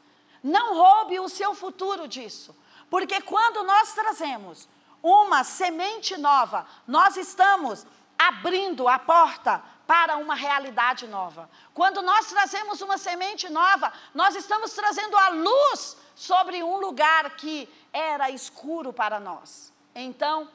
Não 0.43 0.75
roube 0.75 1.21
o 1.21 1.29
seu 1.29 1.55
futuro 1.55 2.07
disso. 2.09 2.55
Porque 2.91 3.21
quando 3.21 3.63
nós 3.63 3.95
trazemos 3.95 4.69
uma 5.03 5.45
semente 5.45 6.17
nova, 6.17 6.67
nós 6.87 7.17
estamos 7.17 7.87
abrindo 8.19 8.89
a 8.89 8.99
porta 8.99 9.63
para 9.87 10.17
uma 10.17 10.35
realidade 10.35 11.07
nova. 11.07 11.49
Quando 11.73 12.03
nós 12.03 12.27
trazemos 12.27 12.81
uma 12.81 12.97
semente 12.97 13.49
nova, 13.49 13.93
nós 14.15 14.35
estamos 14.35 14.73
trazendo 14.73 15.17
a 15.17 15.29
luz 15.29 15.97
sobre 16.15 16.63
um 16.63 16.79
lugar 16.79 17.37
que 17.37 17.69
era 17.93 18.31
escuro 18.31 18.93
para 18.93 19.21
nós. 19.21 19.73
Então, 19.95 20.49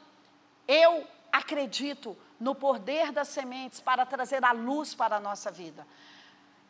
eu 0.66 1.06
acredito 1.32 2.16
no 2.38 2.54
poder 2.54 3.12
das 3.12 3.28
sementes 3.28 3.80
para 3.80 4.04
trazer 4.06 4.44
a 4.44 4.52
luz 4.52 4.94
para 4.94 5.16
a 5.16 5.20
nossa 5.20 5.50
vida. 5.50 5.86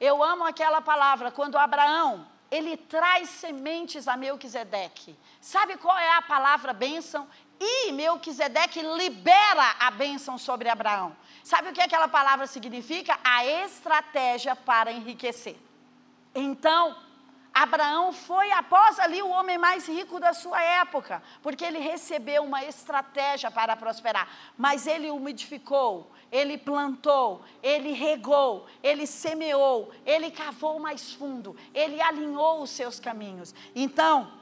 Eu 0.00 0.22
amo 0.22 0.44
aquela 0.44 0.80
palavra 0.80 1.30
quando 1.30 1.58
Abraão, 1.58 2.26
ele 2.50 2.76
traz 2.76 3.28
sementes 3.30 4.08
a 4.08 4.16
Melquisedeque. 4.16 5.16
Sabe 5.40 5.76
qual 5.76 5.96
é 5.96 6.16
a 6.16 6.22
palavra 6.22 6.72
bênção? 6.72 7.28
E 7.60 7.92
Melquisedeque 7.92 8.80
libera 8.80 9.76
a 9.78 9.90
bênção 9.90 10.38
sobre 10.38 10.70
Abraão. 10.70 11.14
Sabe 11.44 11.68
o 11.68 11.72
que 11.74 11.82
aquela 11.82 12.08
palavra 12.08 12.46
significa? 12.46 13.18
A 13.22 13.44
estratégia 13.44 14.56
para 14.56 14.90
enriquecer. 14.90 15.56
Então, 16.34 16.96
Abraão 17.52 18.12
foi 18.12 18.50
após 18.52 18.98
ali 18.98 19.20
o 19.20 19.28
homem 19.28 19.58
mais 19.58 19.86
rico 19.86 20.18
da 20.18 20.32
sua 20.32 20.62
época, 20.62 21.22
porque 21.42 21.64
ele 21.64 21.78
recebeu 21.78 22.44
uma 22.44 22.64
estratégia 22.64 23.50
para 23.50 23.76
prosperar. 23.76 24.28
Mas 24.56 24.86
ele 24.86 25.10
umidificou, 25.10 26.10
ele 26.30 26.56
plantou, 26.56 27.44
ele 27.62 27.92
regou, 27.92 28.66
ele 28.82 29.06
semeou, 29.06 29.92
ele 30.06 30.30
cavou 30.30 30.78
mais 30.78 31.12
fundo, 31.12 31.56
ele 31.74 32.00
alinhou 32.00 32.62
os 32.62 32.70
seus 32.70 33.00
caminhos. 33.00 33.54
Então, 33.74 34.32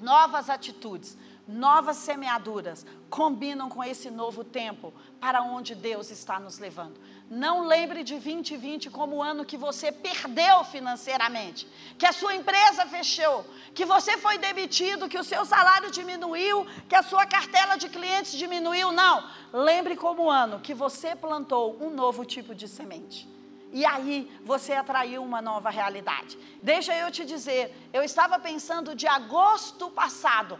novas 0.00 0.50
atitudes, 0.50 1.16
novas 1.48 1.96
semeaduras 1.96 2.84
combinam 3.08 3.70
com 3.70 3.82
esse 3.82 4.10
novo 4.10 4.44
tempo 4.44 4.92
para 5.18 5.42
onde 5.42 5.74
Deus 5.74 6.10
está 6.10 6.38
nos 6.38 6.58
levando. 6.58 7.00
Não 7.30 7.66
lembre 7.66 8.04
de 8.04 8.14
2020 8.14 8.90
como 8.90 9.16
o 9.16 9.22
ano 9.22 9.46
que 9.46 9.56
você 9.56 9.90
perdeu 9.90 10.62
financeiramente, 10.64 11.66
que 11.98 12.04
a 12.04 12.12
sua 12.12 12.34
empresa 12.34 12.84
fechou, 12.86 13.46
que 13.74 13.86
você 13.86 14.18
foi 14.18 14.36
demitido, 14.36 15.08
que 15.08 15.18
o 15.18 15.24
seu 15.24 15.44
salário 15.46 15.90
diminuiu, 15.90 16.66
que 16.86 16.94
a 16.94 17.02
sua 17.02 17.24
cartela 17.26 17.76
de 17.76 17.88
clientes 17.88 18.32
diminuiu. 18.32 18.92
Não. 18.92 19.24
Lembre 19.52 19.96
como 19.96 20.24
o 20.24 20.30
ano 20.30 20.60
que 20.60 20.74
você 20.74 21.16
plantou 21.16 21.78
um 21.80 21.88
novo 21.88 22.26
tipo 22.26 22.54
de 22.54 22.68
semente. 22.68 23.26
E 23.72 23.84
aí 23.84 24.30
você 24.44 24.72
atraiu 24.72 25.22
uma 25.22 25.42
nova 25.42 25.68
realidade. 25.70 26.38
Deixa 26.62 26.94
eu 26.94 27.10
te 27.10 27.24
dizer, 27.24 27.74
eu 27.92 28.02
estava 28.02 28.38
pensando 28.38 28.94
de 28.94 29.06
agosto 29.06 29.90
passado 29.90 30.58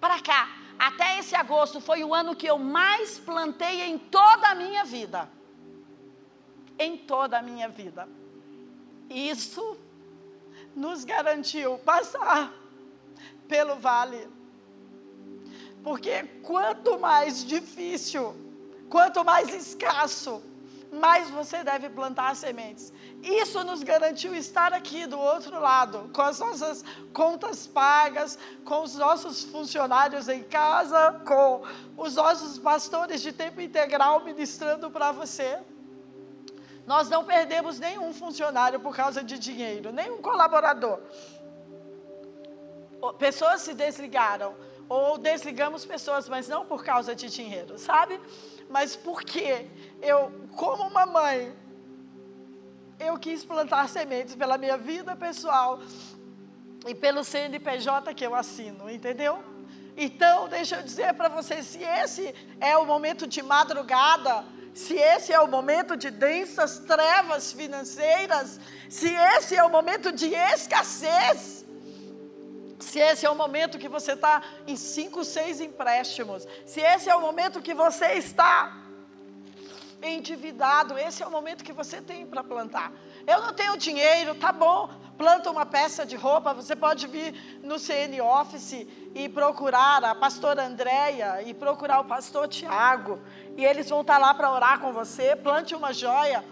para 0.00 0.20
cá, 0.20 0.48
até 0.78 1.18
esse 1.18 1.34
agosto 1.34 1.80
foi 1.80 2.02
o 2.02 2.14
ano 2.14 2.34
que 2.34 2.46
eu 2.46 2.58
mais 2.58 3.18
plantei 3.18 3.82
em 3.82 3.98
toda 3.98 4.48
a 4.48 4.54
minha 4.54 4.84
vida 4.84 5.28
em 6.80 6.96
toda 6.96 7.38
a 7.38 7.42
minha 7.42 7.68
vida. 7.68 8.08
Isso 9.10 9.76
nos 10.74 11.04
garantiu 11.04 11.78
passar 11.78 12.52
pelo 13.46 13.76
vale. 13.76 14.26
Porque 15.84 16.24
quanto 16.42 16.98
mais 16.98 17.44
difícil, 17.44 18.34
quanto 18.88 19.22
mais 19.22 19.52
escasso, 19.52 20.42
mais 20.92 21.30
você 21.30 21.62
deve 21.62 21.88
plantar 21.88 22.34
sementes. 22.34 22.92
Isso 23.22 23.62
nos 23.62 23.82
garantiu 23.82 24.34
estar 24.34 24.72
aqui 24.72 25.06
do 25.06 25.18
outro 25.18 25.60
lado, 25.60 26.10
com 26.12 26.22
as 26.22 26.38
nossas 26.40 26.84
contas 27.12 27.66
pagas, 27.66 28.38
com 28.64 28.82
os 28.82 28.94
nossos 28.94 29.44
funcionários 29.44 30.28
em 30.28 30.42
casa, 30.42 31.20
com 31.24 31.62
os 31.96 32.16
nossos 32.16 32.58
pastores 32.58 33.20
de 33.22 33.32
tempo 33.32 33.60
integral 33.60 34.24
ministrando 34.24 34.90
para 34.90 35.12
você. 35.12 35.58
Nós 36.86 37.08
não 37.08 37.24
perdemos 37.24 37.78
nenhum 37.78 38.12
funcionário 38.12 38.80
por 38.80 38.96
causa 38.96 39.22
de 39.22 39.38
dinheiro, 39.38 39.92
nenhum 39.92 40.20
colaborador. 40.20 40.98
Pessoas 43.18 43.62
se 43.62 43.74
desligaram, 43.74 44.54
ou 44.88 45.16
desligamos 45.16 45.84
pessoas, 45.84 46.28
mas 46.28 46.48
não 46.48 46.66
por 46.66 46.82
causa 46.82 47.14
de 47.14 47.28
dinheiro, 47.30 47.78
sabe? 47.78 48.20
Mas 48.70 48.94
porque 48.94 49.66
eu, 50.00 50.30
como 50.54 50.84
uma 50.84 51.04
mãe, 51.04 51.52
eu 53.00 53.18
quis 53.18 53.44
plantar 53.44 53.88
sementes 53.88 54.36
pela 54.36 54.56
minha 54.56 54.78
vida 54.78 55.16
pessoal 55.16 55.80
e 56.86 56.94
pelo 56.94 57.24
CNPJ 57.24 58.14
que 58.14 58.24
eu 58.24 58.34
assino, 58.34 58.88
entendeu? 58.88 59.42
Então, 59.96 60.48
deixa 60.48 60.76
eu 60.76 60.82
dizer 60.84 61.12
para 61.14 61.28
você, 61.28 61.62
se 61.64 61.82
esse 61.82 62.32
é 62.60 62.76
o 62.76 62.86
momento 62.86 63.26
de 63.26 63.42
madrugada, 63.42 64.44
se 64.72 64.94
esse 64.94 65.32
é 65.32 65.40
o 65.40 65.48
momento 65.48 65.96
de 65.96 66.10
densas 66.10 66.78
trevas 66.78 67.52
financeiras, 67.52 68.60
se 68.88 69.12
esse 69.12 69.56
é 69.56 69.64
o 69.64 69.68
momento 69.68 70.12
de 70.12 70.32
escassez, 70.32 71.59
se 72.80 72.98
esse 72.98 73.26
é 73.26 73.30
o 73.30 73.34
momento 73.34 73.78
que 73.78 73.88
você 73.88 74.12
está 74.12 74.42
em 74.66 74.76
cinco, 74.76 75.24
seis 75.24 75.60
empréstimos, 75.60 76.46
se 76.66 76.80
esse 76.80 77.08
é 77.08 77.14
o 77.14 77.20
momento 77.20 77.62
que 77.62 77.74
você 77.74 78.14
está 78.14 78.76
endividado, 80.02 80.98
esse 80.98 81.22
é 81.22 81.26
o 81.26 81.30
momento 81.30 81.62
que 81.62 81.72
você 81.72 82.00
tem 82.00 82.26
para 82.26 82.42
plantar. 82.42 82.90
Eu 83.26 83.42
não 83.42 83.52
tenho 83.52 83.76
dinheiro, 83.76 84.34
tá 84.34 84.50
bom, 84.50 84.88
planta 85.18 85.50
uma 85.50 85.66
peça 85.66 86.06
de 86.06 86.16
roupa, 86.16 86.54
você 86.54 86.74
pode 86.74 87.06
vir 87.06 87.60
no 87.62 87.78
CN 87.78 88.20
Office 88.22 88.86
e 89.14 89.28
procurar 89.28 90.02
a 90.02 90.14
pastora 90.14 90.64
Andréia 90.64 91.42
e 91.42 91.52
procurar 91.52 92.00
o 92.00 92.04
pastor 92.04 92.48
Tiago 92.48 93.20
e 93.56 93.64
eles 93.64 93.90
vão 93.90 94.00
estar 94.00 94.16
lá 94.16 94.32
para 94.32 94.50
orar 94.50 94.80
com 94.80 94.92
você. 94.92 95.36
Plante 95.36 95.74
uma 95.74 95.92
joia, 95.92 96.42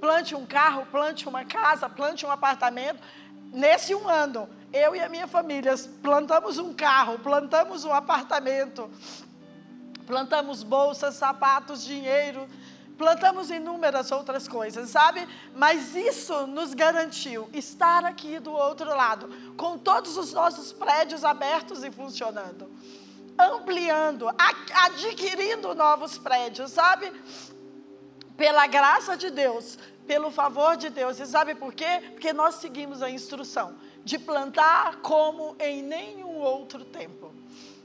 plante 0.00 0.34
um 0.34 0.44
carro, 0.44 0.84
plante 0.86 1.28
uma 1.28 1.44
casa, 1.44 1.88
plante 1.88 2.26
um 2.26 2.30
apartamento. 2.30 3.00
Nesse 3.52 3.94
um 3.94 4.08
ano, 4.08 4.48
eu 4.72 4.94
e 4.94 5.00
a 5.00 5.08
minha 5.08 5.26
família 5.26 5.74
plantamos 6.02 6.58
um 6.58 6.72
carro, 6.72 7.18
plantamos 7.18 7.84
um 7.84 7.92
apartamento, 7.92 8.88
plantamos 10.06 10.62
bolsas, 10.62 11.14
sapatos, 11.14 11.82
dinheiro, 11.82 12.48
plantamos 12.96 13.50
inúmeras 13.50 14.12
outras 14.12 14.46
coisas, 14.46 14.90
sabe? 14.90 15.26
Mas 15.56 15.96
isso 15.96 16.46
nos 16.46 16.74
garantiu 16.74 17.48
estar 17.52 18.04
aqui 18.04 18.38
do 18.38 18.52
outro 18.52 18.88
lado, 18.88 19.28
com 19.56 19.76
todos 19.76 20.16
os 20.16 20.32
nossos 20.32 20.72
prédios 20.72 21.24
abertos 21.24 21.82
e 21.82 21.90
funcionando 21.90 22.70
ampliando, 23.40 24.26
adquirindo 24.84 25.74
novos 25.74 26.18
prédios, 26.18 26.72
sabe? 26.72 27.10
Pela 28.40 28.66
graça 28.66 29.18
de 29.18 29.28
Deus, 29.28 29.78
pelo 30.06 30.30
favor 30.30 30.74
de 30.74 30.88
Deus. 30.88 31.20
E 31.20 31.26
sabe 31.26 31.54
por 31.54 31.74
quê? 31.74 32.00
Porque 32.12 32.32
nós 32.32 32.54
seguimos 32.54 33.02
a 33.02 33.10
instrução 33.10 33.74
de 34.02 34.18
plantar 34.18 34.96
como 35.02 35.54
em 35.60 35.82
nenhum 35.82 36.38
outro 36.38 36.82
tempo. 36.82 37.34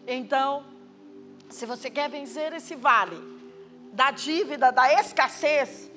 Então, 0.07 0.65
se 1.49 1.65
você 1.65 1.89
quer 1.89 2.09
vencer 2.09 2.53
esse 2.53 2.73
vale 2.73 3.21
da 3.91 4.11
dívida, 4.11 4.71
da 4.71 4.93
escassez, 4.93 5.91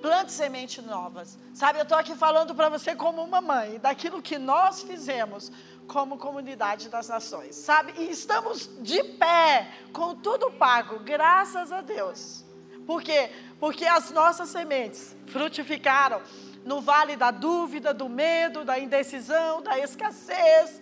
plante 0.00 0.30
sementes 0.30 0.84
novas. 0.84 1.36
Sabe, 1.52 1.80
eu 1.80 1.82
estou 1.82 1.98
aqui 1.98 2.14
falando 2.14 2.54
para 2.54 2.68
você 2.68 2.94
como 2.94 3.24
uma 3.24 3.40
mãe, 3.40 3.80
daquilo 3.80 4.22
que 4.22 4.38
nós 4.38 4.82
fizemos 4.82 5.50
como 5.88 6.16
comunidade 6.16 6.88
das 6.88 7.08
nações, 7.08 7.56
sabe? 7.56 7.92
E 7.98 8.08
estamos 8.08 8.70
de 8.84 9.02
pé, 9.02 9.68
com 9.92 10.14
tudo 10.14 10.52
pago, 10.52 11.00
graças 11.00 11.72
a 11.72 11.80
Deus. 11.80 12.45
Por 12.86 13.02
quê? 13.02 13.30
Porque 13.58 13.84
as 13.84 14.10
nossas 14.10 14.48
sementes 14.48 15.16
frutificaram 15.26 16.22
no 16.64 16.80
vale 16.80 17.16
da 17.16 17.30
dúvida, 17.30 17.92
do 17.92 18.08
medo, 18.08 18.64
da 18.64 18.78
indecisão, 18.78 19.62
da 19.62 19.78
escassez, 19.78 20.80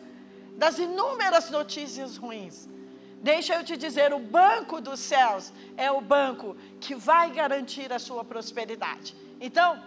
das 0.56 0.78
inúmeras 0.78 1.50
notícias 1.50 2.16
ruins. 2.16 2.68
Deixa 3.22 3.54
eu 3.54 3.64
te 3.64 3.76
dizer, 3.76 4.12
o 4.12 4.18
banco 4.18 4.80
dos 4.80 5.00
céus 5.00 5.52
é 5.76 5.90
o 5.90 6.00
banco 6.00 6.56
que 6.78 6.94
vai 6.94 7.30
garantir 7.30 7.90
a 7.92 7.98
sua 7.98 8.22
prosperidade. 8.22 9.16
Então, 9.40 9.82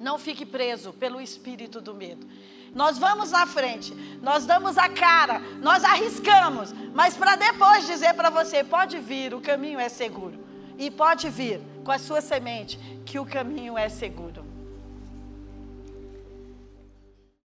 não 0.00 0.18
fique 0.18 0.46
preso 0.46 0.92
pelo 0.94 1.20
espírito 1.20 1.80
do 1.80 1.94
medo. 1.94 2.26
Nós 2.74 2.96
vamos 2.96 3.30
na 3.30 3.46
frente, 3.46 3.94
nós 4.22 4.46
damos 4.46 4.78
a 4.78 4.88
cara, 4.88 5.40
nós 5.60 5.84
arriscamos, 5.84 6.72
mas 6.94 7.14
para 7.14 7.36
depois 7.36 7.86
dizer 7.86 8.14
para 8.14 8.30
você: 8.30 8.64
pode 8.64 8.98
vir, 8.98 9.34
o 9.34 9.40
caminho 9.40 9.78
é 9.78 9.90
seguro. 9.90 10.51
E 10.78 10.90
pode 10.90 11.28
vir 11.28 11.60
com 11.84 11.90
a 11.90 11.98
sua 11.98 12.20
semente, 12.20 12.78
que 13.04 13.18
o 13.18 13.26
caminho 13.26 13.76
é 13.76 13.88
seguro. 13.88 14.51